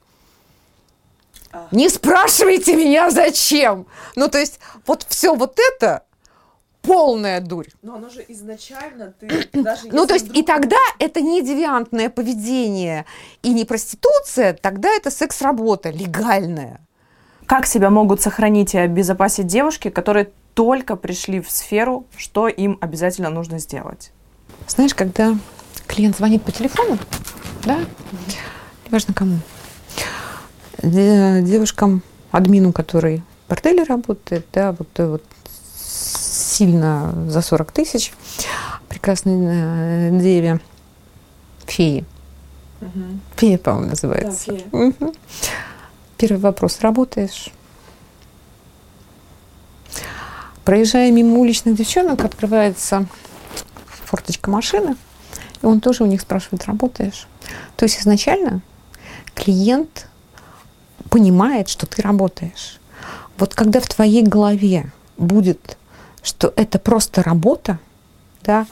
Не 1.70 1.88
спрашивайте 1.88 2.76
меня, 2.76 3.10
зачем. 3.10 3.86
Ну, 4.16 4.28
то 4.28 4.38
есть, 4.38 4.60
вот 4.86 5.04
все 5.08 5.34
вот 5.34 5.58
это 5.58 6.04
полная 6.82 7.40
дурь. 7.40 7.68
Но 7.82 7.96
оно 7.96 8.08
же 8.08 8.24
изначально 8.28 9.12
ты 9.18 9.48
даже 9.62 9.88
Ну, 9.90 10.06
то 10.06 10.14
есть, 10.14 10.34
и 10.34 10.42
тогда 10.42 10.78
это 10.98 11.20
не 11.20 11.42
девиантное 11.42 12.08
поведение 12.10 13.04
и 13.42 13.52
не 13.52 13.64
проституция, 13.64 14.54
тогда 14.54 14.88
это 14.88 15.10
секс-работа 15.10 15.90
легальная. 15.90 16.80
Как 17.46 17.66
себя 17.66 17.90
могут 17.90 18.20
сохранить 18.20 18.74
и 18.74 18.78
обезопасить 18.78 19.46
девушки, 19.46 19.88
которые 19.88 20.30
только 20.54 20.96
пришли 20.96 21.40
в 21.40 21.50
сферу, 21.50 22.06
что 22.16 22.48
им 22.48 22.78
обязательно 22.80 23.30
нужно 23.30 23.58
сделать? 23.58 24.12
Знаешь, 24.66 24.94
когда 24.94 25.34
клиент 25.86 26.16
звонит 26.16 26.42
по 26.42 26.52
телефону, 26.52 26.98
да, 27.64 27.78
неважно 28.86 29.14
кому, 29.14 29.38
девушкам, 30.82 32.02
админу, 32.30 32.72
который 32.72 33.22
в 33.46 33.50
борделе 33.50 33.82
работает, 33.84 34.46
да, 34.52 34.72
вот 34.72 34.88
вот 34.96 35.24
сильно 35.76 37.14
за 37.28 37.40
40 37.40 37.72
тысяч, 37.72 38.12
прекрасной 38.88 40.10
э, 40.10 40.18
деве, 40.20 40.60
феи. 41.66 42.04
Фея, 43.36 43.58
по-моему, 43.58 43.90
называется. 43.90 44.52
Да, 44.52 44.56
фея. 44.58 44.68
Мгм. 44.72 45.12
Первый 46.16 46.38
вопрос. 46.38 46.80
Работаешь? 46.80 47.50
Проезжая 50.64 51.10
мимо 51.10 51.38
уличных 51.38 51.76
девчонок, 51.76 52.24
открывается 52.24 53.06
форточка 54.04 54.50
машины, 54.50 54.96
и 55.62 55.66
он 55.66 55.80
тоже 55.80 56.04
у 56.04 56.06
них 56.06 56.20
спрашивает, 56.20 56.64
работаешь? 56.66 57.26
То 57.76 57.84
есть 57.84 58.00
изначально 58.00 58.60
клиент 59.34 60.08
понимает, 61.10 61.68
что 61.68 61.86
ты 61.86 62.02
работаешь. 62.02 62.80
Вот 63.38 63.54
когда 63.54 63.80
в 63.80 63.86
твоей 63.86 64.22
голове 64.22 64.90
будет, 65.16 65.78
что 66.22 66.52
это 66.56 66.78
просто 66.78 67.22
работа, 67.22 67.78
да, 68.42 68.66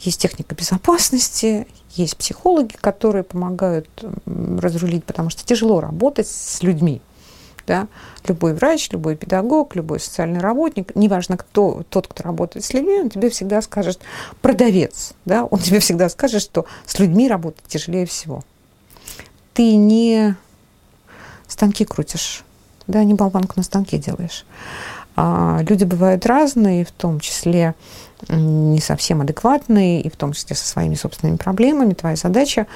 есть 0.00 0.20
техника 0.20 0.54
безопасности, 0.54 1.66
есть 1.94 2.16
психологи, 2.16 2.74
которые 2.80 3.22
помогают 3.22 3.88
разрулить, 4.26 5.04
потому 5.04 5.30
что 5.30 5.44
тяжело 5.44 5.80
работать 5.80 6.28
с 6.28 6.62
людьми. 6.62 7.00
Да? 7.66 7.88
Любой 8.26 8.52
врач, 8.52 8.90
любой 8.90 9.16
педагог, 9.16 9.74
любой 9.74 9.98
социальный 9.98 10.40
работник, 10.40 10.94
неважно, 10.94 11.38
кто 11.38 11.82
тот, 11.88 12.06
кто 12.06 12.22
работает 12.22 12.64
с 12.64 12.74
людьми, 12.74 13.00
он 13.00 13.08
тебе 13.08 13.30
всегда 13.30 13.62
скажет, 13.62 14.00
продавец, 14.42 15.14
да? 15.24 15.44
он 15.44 15.58
тебе 15.60 15.78
всегда 15.78 16.10
скажет, 16.10 16.42
что 16.42 16.66
с 16.84 16.98
людьми 16.98 17.26
работать 17.26 17.64
тяжелее 17.66 18.04
всего. 18.04 18.42
Ты 19.54 19.76
не 19.76 20.36
станки 21.54 21.84
крутишь, 21.84 22.44
да, 22.86 23.02
не 23.04 23.14
болванку 23.14 23.54
на 23.56 23.62
станке 23.62 23.98
делаешь. 23.98 24.44
А, 25.16 25.60
люди 25.68 25.84
бывают 25.84 26.26
разные, 26.26 26.84
в 26.84 26.90
том 26.90 27.20
числе 27.20 27.74
не 28.28 28.80
совсем 28.80 29.20
адекватные, 29.20 30.00
и 30.02 30.10
в 30.10 30.16
том 30.16 30.32
числе 30.32 30.56
со 30.56 30.66
своими 30.66 30.96
собственными 30.96 31.36
проблемами. 31.36 31.94
Твоя 31.94 32.16
задача 32.16 32.66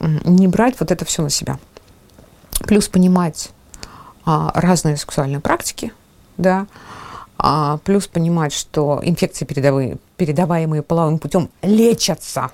не 0.00 0.48
брать 0.48 0.76
вот 0.80 0.90
это 0.90 1.04
все 1.04 1.22
на 1.22 1.30
себя. 1.30 1.58
Плюс 2.66 2.88
понимать 2.88 3.50
а, 4.24 4.50
разные 4.54 4.96
сексуальные 4.96 5.40
практики, 5.40 5.92
да, 6.38 6.66
а, 7.36 7.78
плюс 7.84 8.06
понимать, 8.06 8.54
что 8.54 9.00
инфекции, 9.02 9.44
передаваемые, 9.44 9.98
передаваемые 10.16 10.82
половым 10.82 11.18
путем, 11.18 11.50
лечатся, 11.62 12.50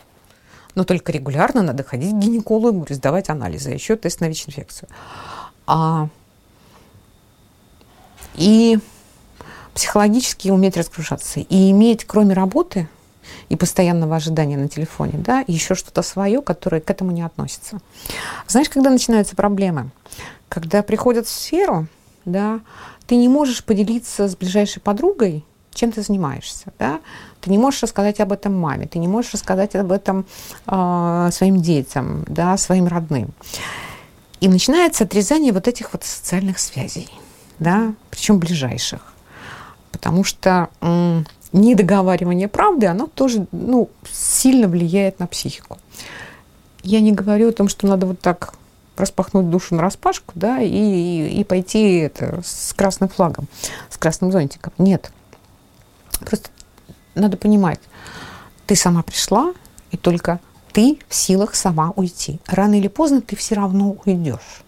но 0.74 0.85
только 0.85 1.12
регулярно 1.12 1.62
надо 1.62 1.85
ходить 1.85 2.12
к 2.12 2.18
гинекологу 2.18 2.87
сдавать 2.91 3.29
анализы, 3.29 3.70
а 3.70 3.74
еще 3.74 3.97
тест 3.97 4.20
на 4.20 4.29
ВИЧ-инфекцию. 4.29 4.89
А, 5.69 6.09
и 8.35 8.79
психологически 9.75 10.49
уметь 10.49 10.79
разгружаться. 10.79 11.41
И 11.41 11.71
иметь, 11.71 12.07
кроме 12.07 12.33
работы 12.33 12.89
и 13.51 13.57
постоянного 13.57 14.16
ожидания 14.16 14.57
на 14.57 14.69
телефоне, 14.69 15.12
да, 15.19 15.45
еще 15.47 15.75
что-то 15.75 16.01
свое, 16.01 16.41
которое 16.41 16.81
к 16.81 16.91
этому 16.91 17.11
не 17.11 17.21
относится. 17.21 17.81
Знаешь, 18.47 18.71
когда 18.71 18.89
начинаются 18.89 19.37
проблемы? 19.37 19.91
Когда 20.49 20.83
приходят 20.83 21.27
в 21.27 21.31
сферу, 21.31 21.87
да, 22.25 22.61
ты 23.07 23.16
не 23.16 23.29
можешь 23.29 23.62
поделиться 23.62 24.27
с 24.27 24.37
ближайшей 24.37 24.81
подругой, 24.81 25.45
чем 25.75 25.93
ты 25.93 26.01
занимаешься, 26.01 26.73
да? 26.79 27.01
Ты 27.43 27.51
не 27.51 27.59
можешь 27.59 27.83
рассказать 27.83 28.21
об 28.21 28.33
этом 28.33 28.59
маме, 28.59 28.87
ты 28.87 28.99
не 28.99 29.07
можешь 29.07 29.35
рассказать 29.35 29.77
об 29.77 29.93
этом 29.93 30.25
э, 30.66 31.29
своим 31.31 31.61
детям, 31.61 32.25
да, 32.27 32.57
своим 32.57 32.87
родным. 32.87 33.35
И 34.41 34.49
начинается 34.49 35.05
отрезание 35.05 35.53
вот 35.53 35.66
этих 35.66 35.93
вот 35.93 36.05
социальных 36.05 36.59
связей, 36.59 37.09
да, 37.59 37.95
причем 38.11 38.39
ближайших. 38.39 39.01
Потому 39.91 40.22
что 40.22 40.68
недоговаривание 41.53 42.47
правды, 42.47 42.86
оно 42.86 43.07
тоже 43.07 43.47
ну, 43.53 43.91
сильно 44.11 44.68
влияет 44.68 45.18
на 45.18 45.26
психику. 45.26 45.78
Я 46.82 47.01
не 47.01 47.12
говорю 47.12 47.49
о 47.49 47.53
том, 47.53 47.68
что 47.68 47.86
надо 47.86 48.07
вот 48.07 48.20
так 48.20 48.55
распахнуть 48.97 49.51
душу 49.51 49.74
на 49.74 49.82
распашку, 49.82 50.32
да, 50.34 50.61
и, 50.61 51.28
и 51.28 51.45
пойти 51.45 51.99
это, 51.99 52.41
с 52.45 52.72
красным 52.74 53.09
флагом, 53.09 53.49
с 53.91 53.97
красным 53.97 54.30
зонтиком. 54.32 54.72
Нет. 54.78 55.11
Просто 56.20 56.51
надо 57.14 57.36
понимать, 57.36 57.80
ты 58.66 58.76
сама 58.76 59.03
пришла, 59.03 59.53
и 59.91 59.97
только 59.97 60.41
ты 60.79 60.97
в 61.09 61.14
силах 61.16 61.57
сама 61.57 61.93
уйти. 61.97 62.39
Рано 62.47 62.79
или 62.79 62.87
поздно 62.87 63.20
ты 63.20 63.35
все 63.35 63.57
равно 63.57 63.97
уйдешь. 64.05 64.62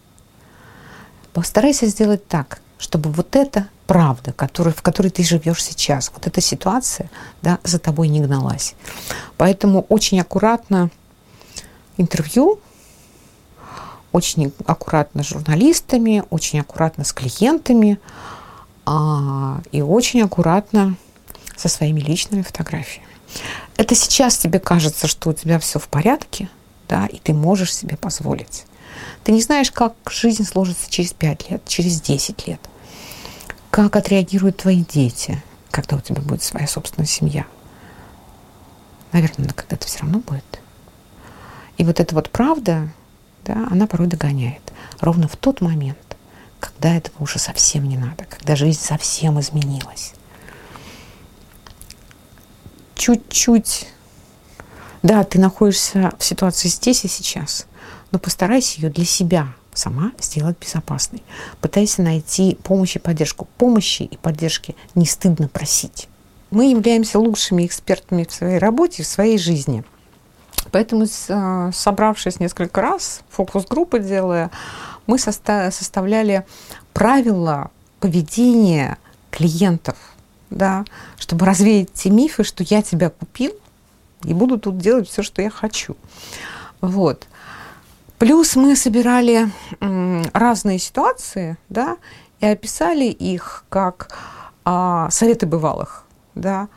Постарайся 1.31 1.85
сделать 1.85 2.27
так, 2.27 2.59
чтобы 2.77 3.09
вот 3.11 3.37
эта 3.37 3.69
правда, 3.87 4.33
который, 4.33 4.73
в 4.73 4.81
которой 4.81 5.07
ты 5.07 5.23
живешь 5.23 5.63
сейчас, 5.63 6.11
вот 6.13 6.27
эта 6.27 6.41
ситуация 6.41 7.09
да, 7.41 7.59
за 7.63 7.79
тобой 7.79 8.09
не 8.09 8.19
гналась. 8.19 8.75
Поэтому 9.37 9.85
очень 9.87 10.19
аккуратно 10.19 10.89
интервью, 11.95 12.59
очень 14.11 14.51
аккуратно 14.65 15.23
с 15.23 15.27
журналистами, 15.27 16.25
очень 16.29 16.59
аккуратно 16.59 17.05
с 17.05 17.13
клиентами 17.13 18.01
а, 18.85 19.61
и 19.71 19.81
очень 19.81 20.23
аккуратно 20.23 20.97
со 21.55 21.69
своими 21.69 22.01
личными 22.01 22.41
фотографиями. 22.41 23.10
Это 23.77 23.95
сейчас 23.95 24.37
тебе 24.37 24.59
кажется, 24.59 25.07
что 25.07 25.29
у 25.29 25.33
тебя 25.33 25.59
все 25.59 25.79
в 25.79 25.87
порядке, 25.87 26.49
да, 26.87 27.07
и 27.07 27.17
ты 27.17 27.33
можешь 27.33 27.73
себе 27.73 27.97
позволить. 27.97 28.65
Ты 29.23 29.31
не 29.31 29.41
знаешь, 29.41 29.71
как 29.71 29.93
жизнь 30.09 30.45
сложится 30.45 30.89
через 30.89 31.13
5 31.13 31.49
лет, 31.49 31.61
через 31.65 32.01
10 32.01 32.47
лет. 32.47 32.59
Как 33.69 33.95
отреагируют 33.95 34.57
твои 34.57 34.83
дети, 34.83 35.41
когда 35.69 35.95
у 35.95 36.01
тебя 36.01 36.21
будет 36.21 36.43
своя 36.43 36.67
собственная 36.67 37.07
семья. 37.07 37.45
Наверное, 39.11 39.49
когда-то 39.49 39.87
все 39.87 39.99
равно 39.99 40.19
будет. 40.19 40.59
И 41.77 41.83
вот 41.83 41.99
эта 41.99 42.13
вот 42.13 42.29
правда, 42.29 42.89
да, 43.45 43.67
она 43.71 43.87
порой 43.87 44.07
догоняет. 44.07 44.61
Ровно 44.99 45.27
в 45.27 45.35
тот 45.37 45.61
момент, 45.61 46.17
когда 46.59 46.95
этого 46.95 47.23
уже 47.23 47.39
совсем 47.39 47.87
не 47.87 47.97
надо, 47.97 48.25
когда 48.25 48.55
жизнь 48.55 48.79
совсем 48.79 49.39
изменилась. 49.39 50.13
Чуть-чуть, 53.01 53.87
да, 55.01 55.23
ты 55.23 55.39
находишься 55.39 56.13
в 56.19 56.23
ситуации 56.23 56.67
здесь 56.67 57.03
и 57.03 57.07
сейчас, 57.07 57.65
но 58.11 58.19
постарайся 58.19 58.79
ее 58.79 58.91
для 58.91 59.05
себя 59.05 59.55
сама 59.73 60.11
сделать 60.19 60.55
безопасной. 60.61 61.23
Пытайся 61.61 62.03
найти 62.03 62.59
помощь 62.61 62.97
и 62.97 62.99
поддержку. 62.99 63.47
Помощи 63.57 64.03
и 64.03 64.17
поддержки 64.17 64.75
не 64.93 65.07
стыдно 65.07 65.47
просить. 65.47 66.09
Мы 66.51 66.69
являемся 66.69 67.17
лучшими 67.17 67.65
экспертами 67.65 68.23
в 68.23 68.31
своей 68.31 68.59
работе, 68.59 69.01
в 69.01 69.07
своей 69.07 69.39
жизни. 69.39 69.83
Поэтому, 70.69 71.05
э, 71.05 71.71
собравшись 71.73 72.39
несколько 72.39 72.81
раз, 72.81 73.21
фокус-группы 73.31 73.97
делая, 73.97 74.51
мы 75.07 75.17
составляли 75.17 76.45
правила 76.93 77.71
поведения 77.99 78.99
клиентов, 79.31 79.97
да, 80.51 80.85
чтобы 81.17 81.45
развеять 81.45 81.91
те 81.93 82.11
мифы, 82.11 82.43
что 82.43 82.63
я 82.63 82.83
тебя 82.83 83.09
купил 83.09 83.53
и 84.23 84.33
буду 84.33 84.59
тут 84.59 84.77
делать 84.77 85.09
все, 85.09 85.23
что 85.23 85.41
я 85.41 85.49
хочу. 85.49 85.97
Вот. 86.81 87.25
Плюс 88.19 88.55
мы 88.55 88.75
собирали 88.75 89.49
разные 89.79 90.77
ситуации, 90.77 91.57
да, 91.69 91.97
и 92.39 92.45
описали 92.45 93.05
их 93.05 93.65
как 93.69 94.15
а, 94.63 95.09
советы 95.09 95.47
бывалых, 95.47 96.03
да, 96.35 96.67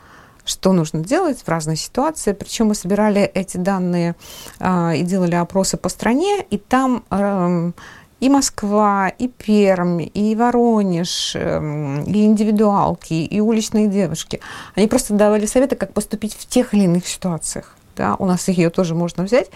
что 0.43 0.73
нужно 0.73 1.01
делать 1.01 1.41
в 1.43 1.47
разной 1.47 1.75
ситуации. 1.75 2.33
Причем 2.33 2.67
мы 2.67 2.75
собирали 2.75 3.21
эти 3.21 3.57
данные 3.57 4.15
а, 4.59 4.93
и 4.95 5.03
делали 5.03 5.35
опросы 5.35 5.77
по 5.77 5.89
стране, 5.89 6.43
и 6.49 6.57
там 6.57 7.03
а, 7.09 7.71
и 8.19 8.29
Москва, 8.29 9.09
и 9.09 9.27
Пермь, 9.27 10.09
и 10.13 10.35
Воронеж, 10.35 11.35
эм, 11.35 12.03
и 12.03 12.25
индивидуалки, 12.25 13.13
и 13.13 13.39
уличные 13.39 13.87
девушки. 13.87 14.39
Они 14.75 14.87
просто 14.87 15.13
давали 15.13 15.45
советы, 15.45 15.75
как 15.75 15.93
поступить 15.93 16.33
в 16.33 16.47
тех 16.47 16.73
или 16.73 16.83
иных 16.83 17.07
ситуациях. 17.07 17.75
Да, 17.95 18.15
у 18.19 18.25
нас 18.25 18.47
ее 18.47 18.69
тоже 18.69 18.95
можно 18.95 19.23
взять. 19.23 19.49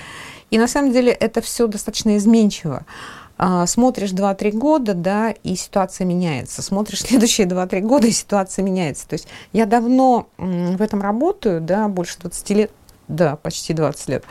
И 0.52 0.58
на 0.58 0.68
самом 0.68 0.92
деле 0.92 1.12
это 1.12 1.42
все 1.42 1.68
достаточно 1.68 2.18
изменчиво. 2.18 2.86
А, 3.38 3.66
смотришь 3.68 4.12
2-3 4.12 4.52
года, 4.52 4.94
да, 4.94 5.32
и 5.32 5.56
ситуация 5.56 6.06
меняется. 6.06 6.62
Смотришь 6.62 7.02
следующие 7.04 7.48
2-3 7.48 7.82
года, 7.82 8.08
и 8.08 8.12
ситуация 8.12 8.64
меняется. 8.64 9.08
То 9.08 9.14
есть 9.14 9.28
я 9.54 9.66
давно 9.66 10.28
в 10.38 10.82
этом 10.82 11.02
работаю, 11.02 11.62
да, 11.62 11.88
больше 11.88 12.20
20 12.20 12.50
лет, 12.52 12.72
да, 13.08 13.38
почти 13.38 13.74
20 13.74 14.10
лет. 14.10 14.26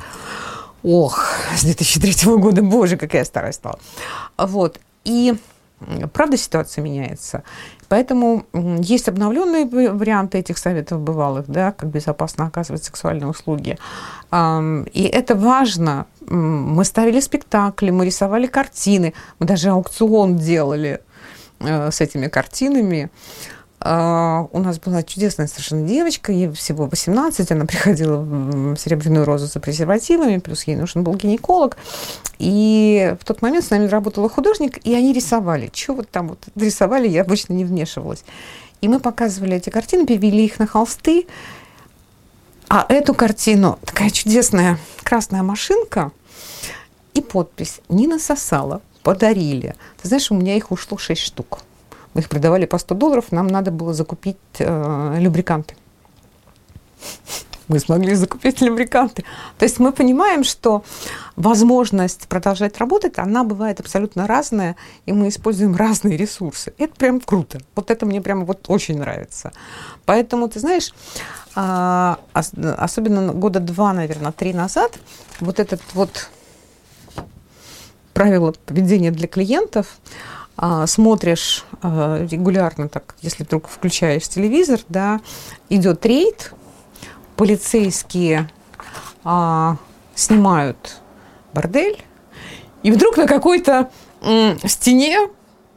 Ох, 0.82 1.24
с 1.56 1.64
2003 1.64 2.36
года, 2.36 2.62
боже, 2.62 2.96
какая 2.96 3.24
старая 3.24 3.52
стала. 3.52 3.78
Вот. 4.36 4.78
И 5.04 5.34
правда 6.12 6.36
ситуация 6.36 6.82
меняется. 6.82 7.42
Поэтому 7.88 8.44
есть 8.80 9.08
обновленные 9.08 9.64
варианты 9.64 10.38
этих 10.38 10.58
советов 10.58 11.00
бывалых, 11.00 11.46
да, 11.46 11.72
как 11.72 11.88
безопасно 11.88 12.46
оказывать 12.46 12.84
сексуальные 12.84 13.28
услуги. 13.28 13.78
И 14.30 15.10
это 15.12 15.34
важно. 15.34 16.06
Мы 16.20 16.84
ставили 16.84 17.20
спектакли, 17.20 17.90
мы 17.90 18.04
рисовали 18.04 18.46
картины, 18.46 19.14
мы 19.38 19.46
даже 19.46 19.70
аукцион 19.70 20.36
делали 20.36 21.00
э, 21.60 21.90
с 21.90 22.02
этими 22.02 22.28
картинами. 22.28 23.10
Uh, 23.80 24.48
у 24.50 24.58
нас 24.58 24.80
была 24.80 25.04
чудесная 25.04 25.46
совершенно 25.46 25.86
девочка, 25.86 26.32
ей 26.32 26.50
всего 26.50 26.86
18, 26.86 27.52
она 27.52 27.64
приходила 27.64 28.16
в 28.16 28.76
Серебряную 28.76 29.24
розу 29.24 29.46
за 29.46 29.60
презервативами, 29.60 30.38
плюс 30.38 30.64
ей 30.64 30.74
нужен 30.74 31.04
был 31.04 31.14
гинеколог. 31.14 31.76
И 32.40 33.14
в 33.20 33.24
тот 33.24 33.40
момент 33.40 33.64
с 33.64 33.70
нами 33.70 33.86
работала 33.86 34.28
художник, 34.28 34.84
и 34.84 34.94
они 34.94 35.12
рисовали. 35.12 35.70
Что 35.72 35.94
вот 35.94 36.10
там 36.10 36.28
вот 36.28 36.40
рисовали, 36.56 37.06
я 37.06 37.22
обычно 37.22 37.52
не 37.52 37.64
вмешивалась. 37.64 38.24
И 38.80 38.88
мы 38.88 38.98
показывали 38.98 39.56
эти 39.56 39.70
картины, 39.70 40.06
перевели 40.06 40.44
их 40.44 40.58
на 40.58 40.66
холсты. 40.66 41.28
А 42.68 42.84
эту 42.88 43.14
картину, 43.14 43.78
такая 43.84 44.10
чудесная 44.10 44.78
красная 45.04 45.42
машинка 45.42 46.10
и 47.14 47.20
подпись 47.20 47.80
«Не 47.88 48.08
насосала, 48.08 48.82
подарили». 49.04 49.74
Ты 50.02 50.08
знаешь, 50.08 50.30
у 50.32 50.34
меня 50.34 50.56
их 50.56 50.72
ушло 50.72 50.98
6 50.98 51.20
штук 51.20 51.60
их 52.18 52.28
продавали 52.28 52.66
по 52.66 52.78
100 52.78 52.94
долларов, 52.94 53.32
нам 53.32 53.46
надо 53.46 53.70
было 53.70 53.92
закупить 53.94 54.36
э, 54.58 55.16
любриканты. 55.18 55.74
Мы 57.68 57.80
смогли 57.80 58.14
закупить 58.14 58.62
любриканты. 58.62 59.24
То 59.58 59.64
есть 59.66 59.78
мы 59.78 59.92
понимаем, 59.92 60.42
что 60.42 60.84
возможность 61.36 62.26
продолжать 62.26 62.78
работать, 62.78 63.18
она 63.18 63.44
бывает 63.44 63.78
абсолютно 63.78 64.26
разная, 64.26 64.74
и 65.04 65.12
мы 65.12 65.28
используем 65.28 65.76
разные 65.76 66.16
ресурсы. 66.16 66.72
Это 66.78 66.94
прям 66.94 67.20
круто. 67.20 67.60
Вот 67.74 67.90
это 67.90 68.06
мне 68.06 68.22
прям 68.22 68.46
вот 68.46 68.64
очень 68.68 68.98
нравится. 68.98 69.52
Поэтому, 70.06 70.48
ты 70.48 70.60
знаешь, 70.60 70.94
а, 71.54 72.18
особенно 72.32 73.34
года 73.34 73.60
два, 73.60 73.92
наверное, 73.92 74.32
три 74.32 74.54
назад, 74.54 74.98
вот 75.40 75.60
этот 75.60 75.82
вот 75.92 76.30
правило 78.14 78.54
поведения 78.64 79.10
для 79.10 79.28
клиентов, 79.28 79.98
смотришь 80.86 81.64
а, 81.82 82.26
регулярно, 82.28 82.88
так, 82.88 83.14
если 83.20 83.44
вдруг 83.44 83.68
включаешь 83.68 84.28
телевизор, 84.28 84.80
да, 84.88 85.20
идет 85.68 86.04
рейд, 86.04 86.52
полицейские 87.36 88.50
а, 89.22 89.76
снимают 90.14 91.00
бордель, 91.54 92.02
и 92.82 92.90
вдруг 92.90 93.16
на 93.16 93.26
какой-то 93.26 93.90
стене 94.64 95.28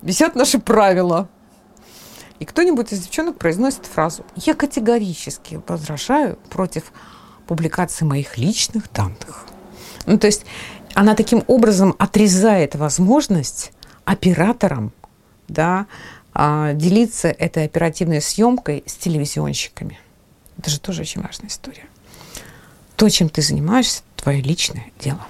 висят 0.02 0.36
наши 0.36 0.58
правила. 0.60 1.30
И 2.40 2.46
кто-нибудь 2.46 2.92
из 2.92 3.02
девчонок 3.02 3.38
произносит 3.38 3.86
фразу 3.86 4.26
«Я 4.36 4.56
категорически 4.56 5.62
возражаю 5.68 6.38
против 6.50 6.92
публикации 7.46 8.04
моих 8.04 8.38
личных 8.40 8.92
данных». 8.92 9.46
Ну, 10.08 10.18
то 10.18 10.26
есть 10.26 10.46
она 10.96 11.14
таким 11.14 11.44
образом 11.46 11.96
отрезает 12.00 12.76
возможность 12.76 13.72
операторам 14.12 14.92
да, 15.48 15.88
а, 16.34 16.74
делиться 16.74 17.30
этой 17.30 17.66
оперативной 17.66 18.22
съемкой 18.22 18.84
с 18.86 18.96
телевизионщиками. 18.96 20.00
Это 20.58 20.70
же 20.70 20.80
тоже 20.80 21.02
очень 21.02 21.22
важная 21.22 21.48
история. 21.50 21.86
То, 22.96 23.10
чем 23.10 23.30
ты 23.30 23.42
занимаешься, 23.42 24.04
твое 24.16 24.42
личное 24.42 24.92
дело. 25.00 25.26